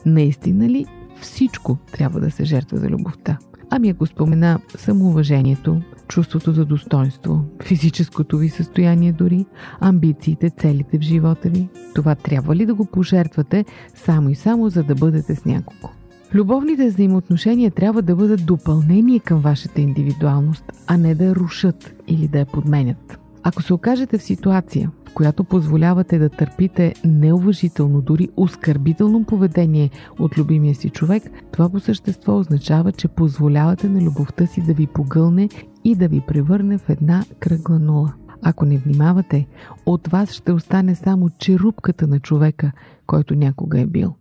наистина 0.05 0.69
ли 0.69 0.85
всичко 1.21 1.77
трябва 1.91 2.19
да 2.19 2.31
се 2.31 2.43
жертва 2.43 2.77
за 2.77 2.89
любовта? 2.89 3.37
Ами 3.69 3.89
ако 3.89 4.05
спомена 4.05 4.59
самоуважението, 4.77 5.81
чувството 6.07 6.51
за 6.51 6.65
достоинство, 6.65 7.45
физическото 7.63 8.37
ви 8.37 8.49
състояние 8.49 9.11
дори, 9.11 9.45
амбициите, 9.79 10.49
целите 10.49 10.97
в 10.97 11.01
живота 11.01 11.49
ви, 11.49 11.69
това 11.95 12.15
трябва 12.15 12.55
ли 12.55 12.65
да 12.65 12.73
го 12.73 12.85
пожертвате 12.85 13.65
само 13.95 14.29
и 14.29 14.35
само 14.35 14.69
за 14.69 14.83
да 14.83 14.95
бъдете 14.95 15.35
с 15.35 15.45
някого? 15.45 15.89
Любовните 16.33 16.87
взаимоотношения 16.87 17.71
трябва 17.71 18.01
да 18.01 18.15
бъдат 18.15 18.45
допълнение 18.45 19.19
към 19.19 19.41
вашата 19.41 19.81
индивидуалност, 19.81 20.63
а 20.87 20.97
не 20.97 21.15
да 21.15 21.25
я 21.25 21.35
рушат 21.35 21.93
или 22.07 22.27
да 22.27 22.39
я 22.39 22.45
подменят. 22.45 23.19
Ако 23.47 23.61
се 23.61 23.73
окажете 23.73 24.17
в 24.17 24.23
ситуация, 24.23 24.91
която 25.13 25.43
позволявате 25.43 26.19
да 26.19 26.29
търпите 26.29 26.93
неуважително, 27.05 28.01
дори 28.01 28.29
оскърбително 28.37 29.23
поведение 29.23 29.89
от 30.19 30.37
любимия 30.37 30.75
си 30.75 30.89
човек, 30.89 31.23
това 31.51 31.69
по 31.69 31.79
същество 31.79 32.39
означава, 32.39 32.91
че 32.91 33.07
позволявате 33.07 33.89
на 33.89 34.01
любовта 34.01 34.45
си 34.45 34.61
да 34.61 34.73
ви 34.73 34.87
погълне 34.87 35.49
и 35.83 35.95
да 35.95 36.07
ви 36.07 36.21
превърне 36.27 36.77
в 36.77 36.89
една 36.89 37.23
кръгла 37.39 37.79
нула. 37.79 38.13
Ако 38.41 38.65
не 38.65 38.77
внимавате, 38.77 39.47
от 39.85 40.07
вас 40.07 40.31
ще 40.31 40.51
остане 40.51 40.95
само 40.95 41.29
черупката 41.29 42.07
на 42.07 42.19
човека, 42.19 42.71
който 43.07 43.35
някога 43.35 43.79
е 43.79 43.85
бил. 43.85 44.15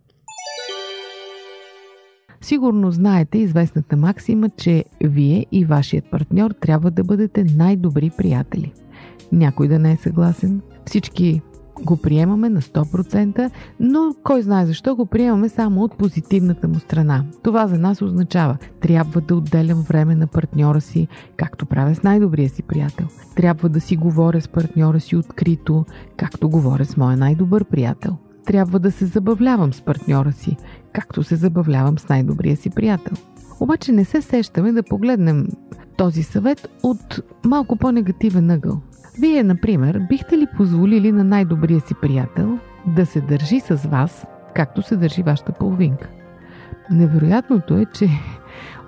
Сигурно 2.41 2.91
знаете 2.91 3.39
известната 3.39 3.97
максима, 3.97 4.51
че 4.51 4.85
вие 5.05 5.47
и 5.53 5.65
вашият 5.65 6.11
партньор 6.11 6.51
трябва 6.51 6.91
да 6.91 7.05
бъдете 7.05 7.45
най-добри 7.45 8.11
приятели. 8.17 8.73
Някой 9.33 9.69
да 9.69 9.79
не 9.79 9.93
е 9.93 9.97
съгласен, 9.97 10.61
всички 10.87 11.43
го 11.83 11.97
приемаме 11.97 12.49
на 12.49 12.61
100%, 12.61 13.51
но 13.81 14.15
кой 14.25 14.43
знае 14.43 14.67
защо 14.67 14.97
го 14.97 15.07
приемаме 15.07 15.49
само 15.49 15.83
от 15.83 15.99
позитивната 15.99 16.69
му 16.69 16.79
страна. 16.79 17.25
Това 17.43 17.67
за 17.67 17.79
нас 17.79 18.03
означава, 18.03 18.57
трябва 18.81 19.21
да 19.21 19.37
отделям 19.37 19.83
време 19.83 20.15
на 20.15 20.27
партньора 20.27 20.81
си, 20.81 21.09
както 21.37 21.67
правя 21.67 21.95
с 21.95 22.03
най-добрия 22.03 22.49
си 22.49 22.63
приятел. 22.63 23.07
Трябва 23.37 23.69
да 23.69 23.81
си 23.81 23.97
говоря 23.97 24.41
с 24.41 24.49
партньора 24.49 25.01
си 25.01 25.17
открито, 25.17 25.85
както 26.17 26.49
говоря 26.49 26.85
с 26.85 26.97
моя 26.97 27.17
най-добър 27.17 27.65
приятел. 27.65 28.17
Трябва 28.47 28.79
да 28.79 28.93
се 28.93 29.07
забавлявам 29.07 29.73
с 29.73 29.81
партньора 29.81 30.33
си, 30.33 30.57
както 30.93 31.23
се 31.23 31.37
забавлявам 31.37 31.99
с 31.99 32.09
най-добрия 32.09 32.57
си 32.57 32.71
приятел. 32.71 33.17
Обаче 33.61 33.93
не 33.93 34.05
се 34.05 34.23
сещаме 34.23 34.73
да 34.73 34.83
погледнем 34.83 35.47
този 35.97 36.23
съвет 36.23 36.69
от 36.83 37.21
малко 37.45 37.77
по-негативен 37.77 38.51
ъгъл. 38.51 38.81
Вие, 39.21 39.43
например, 39.43 40.01
бихте 40.09 40.39
ли 40.39 40.47
позволили 40.57 41.13
на 41.13 41.25
най-добрия 41.25 41.81
си 41.81 41.95
приятел 42.03 42.59
да 42.87 43.07
се 43.07 43.21
държи 43.21 43.61
с 43.61 43.75
вас, 43.75 44.27
както 44.55 44.83
се 44.83 44.97
държи 44.97 45.23
вашата 45.23 45.53
половинка? 45.53 46.09
Невероятното 46.91 47.77
е, 47.77 47.87
че 47.95 48.09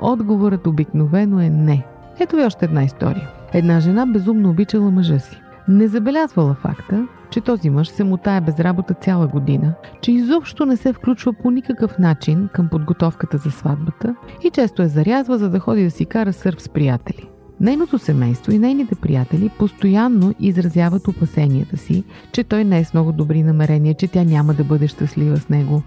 отговорът 0.01 0.67
обикновено 0.67 1.41
е 1.41 1.51
не. 1.51 1.87
Ето 2.21 2.37
ви 2.37 2.45
още 2.45 2.65
една 2.65 2.83
история. 2.83 3.31
Една 3.53 3.81
жена 3.81 4.07
безумно 4.07 4.51
обичала 4.51 4.91
мъжа 4.91 5.19
си. 5.19 5.41
Не 5.69 5.89
забелязвала 5.89 6.55
факта, 6.55 7.07
че 7.31 7.41
този 7.41 7.71
мъж 7.71 7.89
се 7.89 8.05
мутае 8.05 8.41
без 8.41 8.61
работа 8.61 8.95
цяла 8.95 9.27
година, 9.27 9.75
че 10.01 10.13
изобщо 10.13 10.67
не 10.67 10.77
се 10.77 10.93
включва 10.93 11.33
по 11.33 11.51
никакъв 11.51 11.99
начин 11.99 12.49
към 12.53 12.69
подготовката 12.69 13.39
за 13.39 13.51
сватбата 13.51 14.15
и 14.45 14.51
често 14.51 14.83
е 14.83 14.89
зарязва, 14.89 15.39
за 15.39 15.51
да 15.51 15.59
ходи 15.59 15.85
да 15.85 15.91
си 15.91 16.07
кара 16.07 16.33
сърф 16.33 16.63
с 16.63 16.69
приятели. 16.69 17.29
Нейното 17.61 17.99
семейство 17.99 18.53
и 18.53 18.59
нейните 18.59 18.95
приятели 18.95 19.51
постоянно 19.59 20.35
изразяват 20.41 21.09
опасенията 21.09 21.77
си, 21.77 22.05
че 22.33 22.45
той 22.45 22.65
не 22.65 22.79
е 22.79 22.85
с 22.85 22.95
много 22.95 23.13
добри 23.13 23.43
намерения, 23.43 23.95
че 23.95 24.09
тя 24.09 24.25
няма 24.25 24.55
да 24.55 24.65
бъде 24.65 24.89
щастлива 24.89 25.37
с 25.37 25.49
него. 25.49 25.83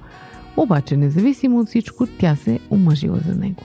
Обаче, 0.57 0.97
независимо 0.97 1.59
от 1.59 1.67
всичко, 1.67 2.07
тя 2.19 2.35
се 2.35 2.59
омъжила 2.71 3.17
за 3.17 3.35
него. 3.35 3.63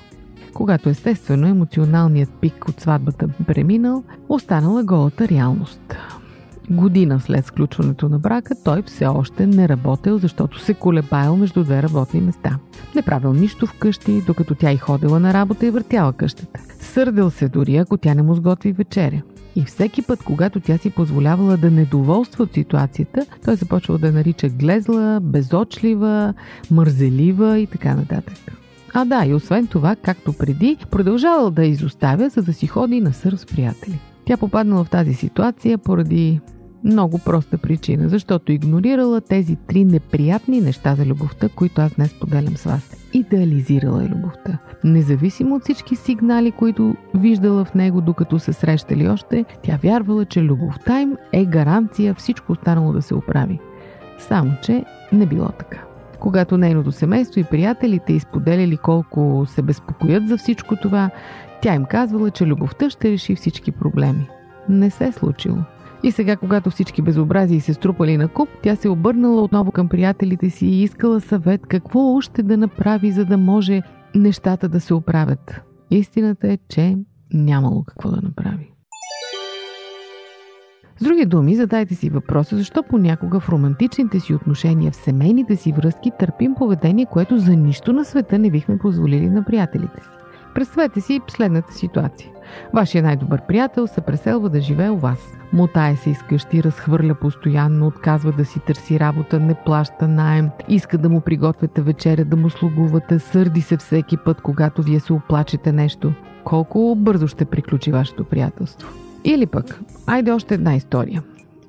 Когато 0.54 0.88
естествено 0.88 1.46
емоционалният 1.46 2.30
пик 2.40 2.68
от 2.68 2.80
сватбата 2.80 3.28
преминал, 3.46 4.04
останала 4.28 4.84
голата 4.84 5.28
реалност. 5.28 5.96
Година 6.70 7.20
след 7.20 7.46
сключването 7.46 8.08
на 8.08 8.18
брака, 8.18 8.54
той 8.64 8.82
все 8.82 9.06
още 9.06 9.46
не 9.46 9.68
работел, 9.68 10.18
защото 10.18 10.60
се 10.60 10.74
колебаял 10.74 11.36
между 11.36 11.64
две 11.64 11.82
работни 11.82 12.20
места. 12.20 12.58
Не 12.94 13.02
правил 13.02 13.32
нищо 13.32 13.66
вкъщи, 13.66 14.22
докато 14.26 14.54
тя 14.54 14.72
и 14.72 14.76
ходила 14.76 15.20
на 15.20 15.34
работа 15.34 15.66
и 15.66 15.70
въртяла 15.70 16.12
къщата. 16.12 16.60
Сърдил 16.80 17.30
се 17.30 17.48
дори, 17.48 17.76
ако 17.76 17.96
тя 17.96 18.14
не 18.14 18.22
му 18.22 18.34
сготви 18.34 18.72
вечеря. 18.72 19.22
И 19.56 19.64
всеки 19.64 20.02
път, 20.02 20.22
когато 20.22 20.60
тя 20.60 20.78
си 20.78 20.90
позволявала 20.90 21.56
да 21.56 21.70
недоволства 21.70 22.44
от 22.44 22.52
ситуацията, 22.52 23.26
той 23.44 23.56
започвал 23.56 23.98
да 23.98 24.12
нарича 24.12 24.48
глезла, 24.48 25.20
безочлива, 25.22 26.34
мързелива 26.70 27.58
и 27.58 27.66
така 27.66 27.94
нататък. 27.94 28.34
А 28.96 29.04
да, 29.04 29.24
и 29.26 29.34
освен 29.34 29.66
това, 29.66 29.96
както 29.96 30.32
преди, 30.32 30.76
продължавал 30.90 31.50
да 31.50 31.64
изоставя, 31.64 32.28
за 32.28 32.42
да 32.42 32.52
си 32.52 32.66
ходи 32.66 33.00
на 33.00 33.12
сър 33.12 33.32
с 33.32 33.46
приятели. 33.46 33.98
Тя 34.24 34.36
попаднала 34.36 34.84
в 34.84 34.90
тази 34.90 35.14
ситуация 35.14 35.78
поради 35.78 36.40
много 36.84 37.18
проста 37.18 37.58
причина, 37.58 38.08
защото 38.08 38.52
игнорирала 38.52 39.20
тези 39.20 39.56
три 39.56 39.84
неприятни 39.84 40.60
неща 40.60 40.94
за 40.94 41.06
любовта, 41.06 41.48
които 41.48 41.80
аз 41.80 41.94
днес 41.94 42.14
поделям 42.20 42.56
с 42.56 42.64
вас. 42.64 43.08
Идеализирала 43.12 44.04
е 44.04 44.08
любовта. 44.08 44.58
Независимо 44.84 45.54
от 45.54 45.62
всички 45.62 45.96
сигнали, 45.96 46.50
които 46.52 46.94
виждала 47.14 47.64
в 47.64 47.74
него, 47.74 48.00
докато 48.00 48.38
се 48.38 48.52
срещали 48.52 49.08
още, 49.08 49.44
тя 49.62 49.78
вярвала, 49.82 50.24
че 50.24 50.42
любовта 50.42 51.00
им 51.00 51.16
е 51.32 51.44
гаранция 51.44 52.14
всичко 52.14 52.52
останало 52.52 52.92
да 52.92 53.02
се 53.02 53.14
оправи. 53.14 53.60
Само, 54.18 54.52
че 54.62 54.84
не 55.12 55.26
било 55.26 55.48
така. 55.48 55.93
Когато 56.24 56.58
нейното 56.58 56.92
семейство 56.92 57.40
и 57.40 57.44
приятелите 57.44 58.12
изподеляли 58.12 58.76
колко 58.76 59.44
се 59.46 59.62
безпокоят 59.62 60.28
за 60.28 60.36
всичко 60.36 60.76
това, 60.76 61.10
тя 61.62 61.74
им 61.74 61.84
казвала, 61.84 62.30
че 62.30 62.46
любовта 62.46 62.90
ще 62.90 63.10
реши 63.10 63.34
всички 63.34 63.72
проблеми. 63.72 64.28
Не 64.68 64.90
се 64.90 65.04
е 65.04 65.12
случило. 65.12 65.56
И 66.02 66.10
сега, 66.10 66.36
когато 66.36 66.70
всички 66.70 67.02
безобразии 67.02 67.60
се 67.60 67.74
струпали 67.74 68.16
на 68.16 68.28
куп, 68.28 68.48
тя 68.62 68.76
се 68.76 68.88
обърнала 68.88 69.42
отново 69.42 69.72
към 69.72 69.88
приятелите 69.88 70.50
си 70.50 70.66
и 70.66 70.82
искала 70.82 71.20
съвет 71.20 71.66
какво 71.66 72.14
още 72.14 72.42
да 72.42 72.56
направи, 72.56 73.10
за 73.10 73.24
да 73.24 73.38
може 73.38 73.82
нещата 74.14 74.68
да 74.68 74.80
се 74.80 74.94
оправят. 74.94 75.60
Истината 75.90 76.52
е, 76.52 76.58
че 76.68 76.96
нямало 77.32 77.84
какво 77.84 78.10
да 78.10 78.20
направи. 78.22 78.73
С 80.96 81.04
други 81.04 81.24
думи, 81.24 81.56
задайте 81.56 81.94
си 81.94 82.10
въпроса 82.10 82.56
защо 82.56 82.82
понякога 82.82 83.40
в 83.40 83.48
романтичните 83.48 84.20
си 84.20 84.34
отношения, 84.34 84.92
в 84.92 84.96
семейните 84.96 85.56
си 85.56 85.72
връзки 85.72 86.10
търпим 86.18 86.54
поведение, 86.54 87.06
което 87.06 87.38
за 87.38 87.56
нищо 87.56 87.92
на 87.92 88.04
света 88.04 88.38
не 88.38 88.50
бихме 88.50 88.78
позволили 88.78 89.28
на 89.28 89.44
приятелите 89.44 90.00
си. 90.00 90.08
Представете 90.54 91.00
си 91.00 91.20
следната 91.28 91.72
ситуация. 91.72 92.30
Вашия 92.74 93.02
най-добър 93.02 93.46
приятел 93.46 93.86
се 93.86 94.00
преселва 94.00 94.50
да 94.50 94.60
живее 94.60 94.90
у 94.90 94.96
вас. 94.96 95.18
Мотае 95.52 95.96
се 95.96 96.10
из 96.10 96.22
къщи, 96.22 96.62
разхвърля 96.62 97.14
постоянно, 97.14 97.86
отказва 97.86 98.32
да 98.32 98.44
си 98.44 98.60
търси 98.60 99.00
работа, 99.00 99.40
не 99.40 99.54
плаща 99.54 100.08
найем, 100.08 100.50
иска 100.68 100.98
да 100.98 101.08
му 101.08 101.20
приготвяте 101.20 101.82
вечеря, 101.82 102.24
да 102.24 102.36
му 102.36 102.50
слугувате, 102.50 103.18
сърди 103.18 103.60
се 103.60 103.76
всеки 103.76 104.16
път, 104.16 104.40
когато 104.40 104.82
вие 104.82 105.00
се 105.00 105.12
оплачете 105.12 105.72
нещо. 105.72 106.12
Колко 106.44 106.94
бързо 106.98 107.28
ще 107.28 107.44
приключи 107.44 107.92
вашето 107.92 108.24
приятелство? 108.24 109.03
Или 109.24 109.46
пък, 109.46 109.80
айде 110.06 110.30
още 110.30 110.54
една 110.54 110.74
история. 110.74 111.22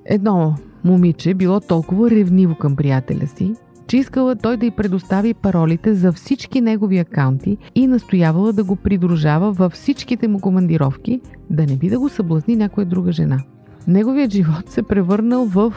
Едно 0.06 0.56
момиче 0.84 1.34
било 1.34 1.60
толкова 1.60 2.10
ревниво 2.10 2.56
към 2.56 2.76
приятеля 2.76 3.28
си, 3.28 3.54
че 3.88 3.98
искала 3.98 4.36
той 4.36 4.58
да 4.58 4.66
й 4.66 4.72
предостави 4.72 5.34
паролите 5.34 5.94
за 5.94 6.12
всички 6.12 6.62
негови 6.62 6.98
акаунти 6.98 7.58
и 7.76 7.88
настоявала 7.88 8.54
да 8.54 8.64
го 8.64 8.76
придружава 8.76 9.52
във 9.52 9.74
всичките 9.74 10.28
му 10.28 10.40
командировки, 10.40 11.22
да 11.50 11.66
не 11.66 11.78
би 11.78 11.90
да 11.90 12.00
го 12.00 12.10
съблазни 12.10 12.56
някоя 12.56 12.86
друга 12.86 13.12
жена. 13.12 13.44
Неговият 13.88 14.32
живот 14.32 14.70
се 14.70 14.84
превърнал 14.84 15.46
в 15.46 15.74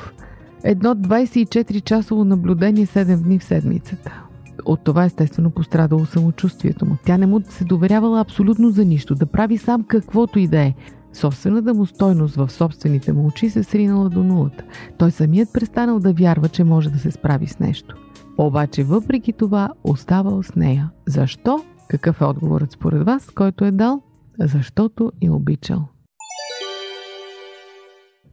едно 0.65 0.95
24-часово 0.95 2.25
наблюдение 2.25 2.87
7 2.87 3.23
дни 3.23 3.39
в 3.39 3.45
седмицата. 3.45 4.23
От 4.65 4.81
това 4.85 5.05
естествено 5.05 5.51
пострадало 5.51 6.07
самочувствието 6.07 6.87
му. 6.87 6.97
Тя 7.05 7.19
не 7.19 7.27
му 7.27 7.41
се 7.49 7.65
доверявала 7.65 8.21
абсолютно 8.21 8.71
за 8.71 8.85
нищо, 8.85 9.15
да 9.15 9.27
прави 9.27 9.59
сам 9.59 9.85
каквото 9.89 10.39
и 10.39 10.47
да 10.47 10.61
е. 10.61 10.75
Собствената 11.13 11.75
му 11.75 11.87
стойност 11.87 12.37
в 12.37 12.51
собствените 12.51 13.13
му 13.13 13.27
очи 13.27 13.51
се 13.51 13.63
сринала 13.63 14.09
до 14.09 14.25
нулата. 14.25 14.65
Той 14.99 15.11
самият 15.11 15.53
престанал 15.53 15.99
да 16.01 16.13
вярва, 16.13 16.49
че 16.49 16.65
може 16.65 16.91
да 16.91 16.99
се 16.99 17.11
справи 17.11 17.47
с 17.47 17.59
нещо. 17.59 17.97
Обаче 18.39 18.85
въпреки 18.85 19.33
това 19.33 19.71
оставал 19.85 20.43
с 20.43 20.55
нея. 20.55 20.91
Защо? 21.07 21.65
Какъв 21.89 22.21
е 22.21 22.25
отговорът 22.25 22.73
според 22.73 23.05
вас, 23.07 23.31
който 23.31 23.65
е 23.65 23.71
дал? 23.71 24.03
Защото 24.41 25.13
е 25.23 25.31
обичал. 25.31 25.89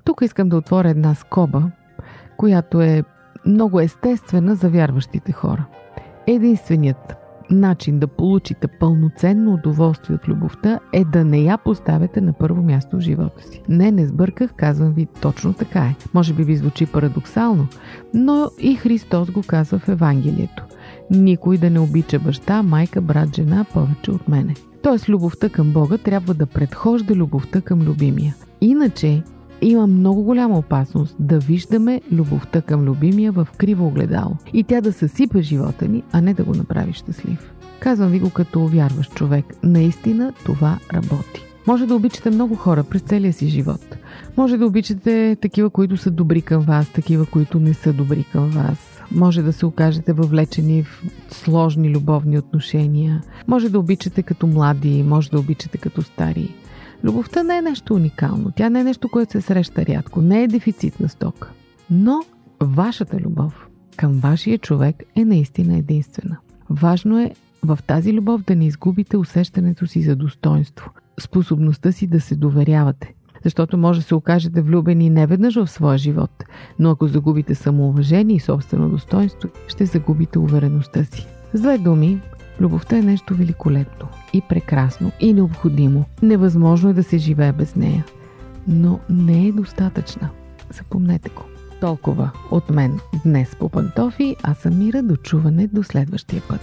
Тук 0.03 0.21
искам 0.21 0.49
да 0.49 0.57
отворя 0.57 0.89
една 0.89 1.15
скоба, 1.15 1.71
която 2.37 2.81
е 2.81 3.03
много 3.45 3.79
естествена 3.79 4.55
за 4.55 4.69
вярващите 4.69 5.31
хора. 5.31 5.65
Единственият 6.27 7.24
начин 7.51 7.99
да 7.99 8.07
получите 8.07 8.67
пълноценно 8.67 9.53
удоволствие 9.53 10.15
от 10.15 10.27
любовта 10.27 10.79
е 10.93 11.03
да 11.03 11.25
не 11.25 11.39
я 11.39 11.57
поставяте 11.57 12.21
на 12.21 12.33
първо 12.33 12.63
място 12.63 12.97
в 12.97 12.99
живота 12.99 13.43
си. 13.43 13.61
Не, 13.69 13.91
не 13.91 14.07
сбърках, 14.07 14.53
казвам 14.53 14.93
ви, 14.93 15.07
точно 15.21 15.53
така 15.53 15.79
е. 15.79 15.95
Може 16.13 16.33
би 16.33 16.43
ви 16.43 16.57
звучи 16.57 16.85
парадоксално, 16.85 17.67
но 18.13 18.49
и 18.59 18.75
Христос 18.75 19.31
го 19.31 19.43
казва 19.47 19.79
в 19.79 19.89
Евангелието. 19.89 20.63
Никой 21.11 21.57
да 21.57 21.69
не 21.69 21.79
обича 21.79 22.19
баща, 22.19 22.63
майка, 22.63 23.01
брат, 23.01 23.35
жена 23.35 23.65
повече 23.73 24.11
от 24.11 24.27
мене. 24.27 24.53
Тоест, 24.83 25.09
любовта 25.09 25.49
към 25.49 25.73
Бога 25.73 25.97
трябва 25.97 26.33
да 26.33 26.45
предхожда 26.45 27.15
любовта 27.15 27.61
към 27.61 27.81
любимия. 27.81 28.35
Иначе 28.61 29.23
има 29.67 29.87
много 29.87 30.23
голяма 30.23 30.57
опасност 30.57 31.15
да 31.19 31.39
виждаме 31.39 32.01
любовта 32.11 32.61
към 32.61 32.83
любимия 32.83 33.31
в 33.31 33.47
криво 33.57 33.87
огледало 33.87 34.35
и 34.53 34.63
тя 34.63 34.81
да 34.81 34.93
съсипе 34.93 35.41
живота 35.41 35.87
ни, 35.87 36.03
а 36.11 36.21
не 36.21 36.33
да 36.33 36.43
го 36.43 36.53
направи 36.53 36.93
щастлив. 36.93 37.51
Казвам 37.79 38.09
ви 38.09 38.19
го 38.19 38.29
като 38.29 38.67
вярващ 38.67 39.13
човек. 39.15 39.45
Наистина 39.63 40.33
това 40.45 40.79
работи. 40.93 41.45
Може 41.67 41.85
да 41.85 41.95
обичате 41.95 42.29
много 42.29 42.55
хора 42.55 42.83
през 42.83 43.01
целия 43.01 43.33
си 43.33 43.47
живот. 43.47 43.97
Може 44.37 44.57
да 44.57 44.65
обичате 44.65 45.37
такива, 45.41 45.69
които 45.69 45.97
са 45.97 46.11
добри 46.11 46.41
към 46.41 46.61
вас, 46.61 46.89
такива, 46.89 47.25
които 47.25 47.59
не 47.59 47.73
са 47.73 47.93
добри 47.93 48.25
към 48.31 48.49
вас. 48.49 49.01
Може 49.11 49.41
да 49.41 49.53
се 49.53 49.65
окажете 49.65 50.13
въвлечени 50.13 50.83
в 50.83 51.03
сложни 51.29 51.89
любовни 51.95 52.37
отношения. 52.37 53.21
Може 53.47 53.69
да 53.69 53.79
обичате 53.79 54.23
като 54.23 54.47
млади, 54.47 55.03
може 55.03 55.31
да 55.31 55.39
обичате 55.39 55.77
като 55.77 56.01
стари. 56.01 56.55
Любовта 57.03 57.43
не 57.43 57.57
е 57.57 57.61
нещо 57.61 57.93
уникално. 57.93 58.51
Тя 58.55 58.69
не 58.69 58.79
е 58.79 58.83
нещо, 58.83 59.09
което 59.09 59.31
се 59.31 59.41
среща 59.41 59.85
рядко. 59.85 60.21
Не 60.21 60.43
е 60.43 60.47
дефицит 60.47 60.99
на 60.99 61.09
стока. 61.09 61.49
Но 61.91 62.23
вашата 62.59 63.17
любов 63.17 63.67
към 63.95 64.19
вашия 64.19 64.57
човек 64.57 65.03
е 65.15 65.25
наистина 65.25 65.77
единствена. 65.77 66.37
Важно 66.69 67.19
е 67.19 67.31
в 67.63 67.79
тази 67.87 68.13
любов 68.13 68.41
да 68.41 68.55
не 68.55 68.65
изгубите 68.65 69.17
усещането 69.17 69.87
си 69.87 70.01
за 70.01 70.15
достоинство, 70.15 70.91
способността 71.19 71.91
си 71.91 72.07
да 72.07 72.21
се 72.21 72.35
доверявате. 72.35 73.13
Защото 73.43 73.77
може 73.77 73.99
да 73.99 74.05
се 74.05 74.15
окажете 74.15 74.61
влюбени 74.61 75.09
не 75.09 75.27
веднъж 75.27 75.55
в 75.55 75.67
своя 75.67 75.97
живот, 75.97 76.43
но 76.79 76.91
ако 76.91 77.07
загубите 77.07 77.55
самоуважение 77.55 78.35
и 78.35 78.39
собствено 78.39 78.89
достоинство, 78.89 79.49
ще 79.67 79.85
загубите 79.85 80.39
увереността 80.39 81.03
си. 81.03 81.27
Две 81.55 81.77
думи, 81.77 82.21
Любовта 82.59 82.97
е 82.97 83.01
нещо 83.01 83.35
великолепно 83.35 84.07
и 84.33 84.41
прекрасно 84.41 85.11
и 85.19 85.33
необходимо. 85.33 86.05
Невъзможно 86.21 86.89
е 86.89 86.93
да 86.93 87.03
се 87.03 87.17
живее 87.17 87.51
без 87.51 87.75
нея. 87.75 88.05
Но 88.67 88.99
не 89.09 89.47
е 89.47 89.51
достатъчна. 89.51 90.29
Запомнете 90.71 91.29
го. 91.29 91.43
Толкова 91.81 92.31
от 92.51 92.69
мен 92.69 92.99
днес 93.25 93.55
по 93.59 93.69
пантофи, 93.69 94.35
а 94.43 94.53
съм 94.53 94.79
Мира 94.79 95.03
до 95.03 95.15
чуване 95.15 95.67
до 95.67 95.83
следващия 95.83 96.41
път. 96.49 96.61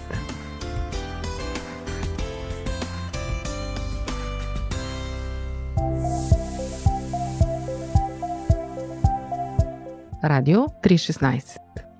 Радио 10.25 10.61
316 10.61 11.57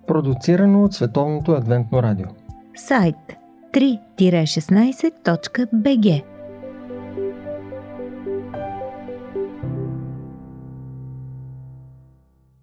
Продуцирано 0.07 0.85
от 0.85 0.95
Световното 0.95 1.53
адвентно 1.53 2.03
радио 2.03 2.27
Сайт 2.77 3.42
3-16.bg 3.73 6.32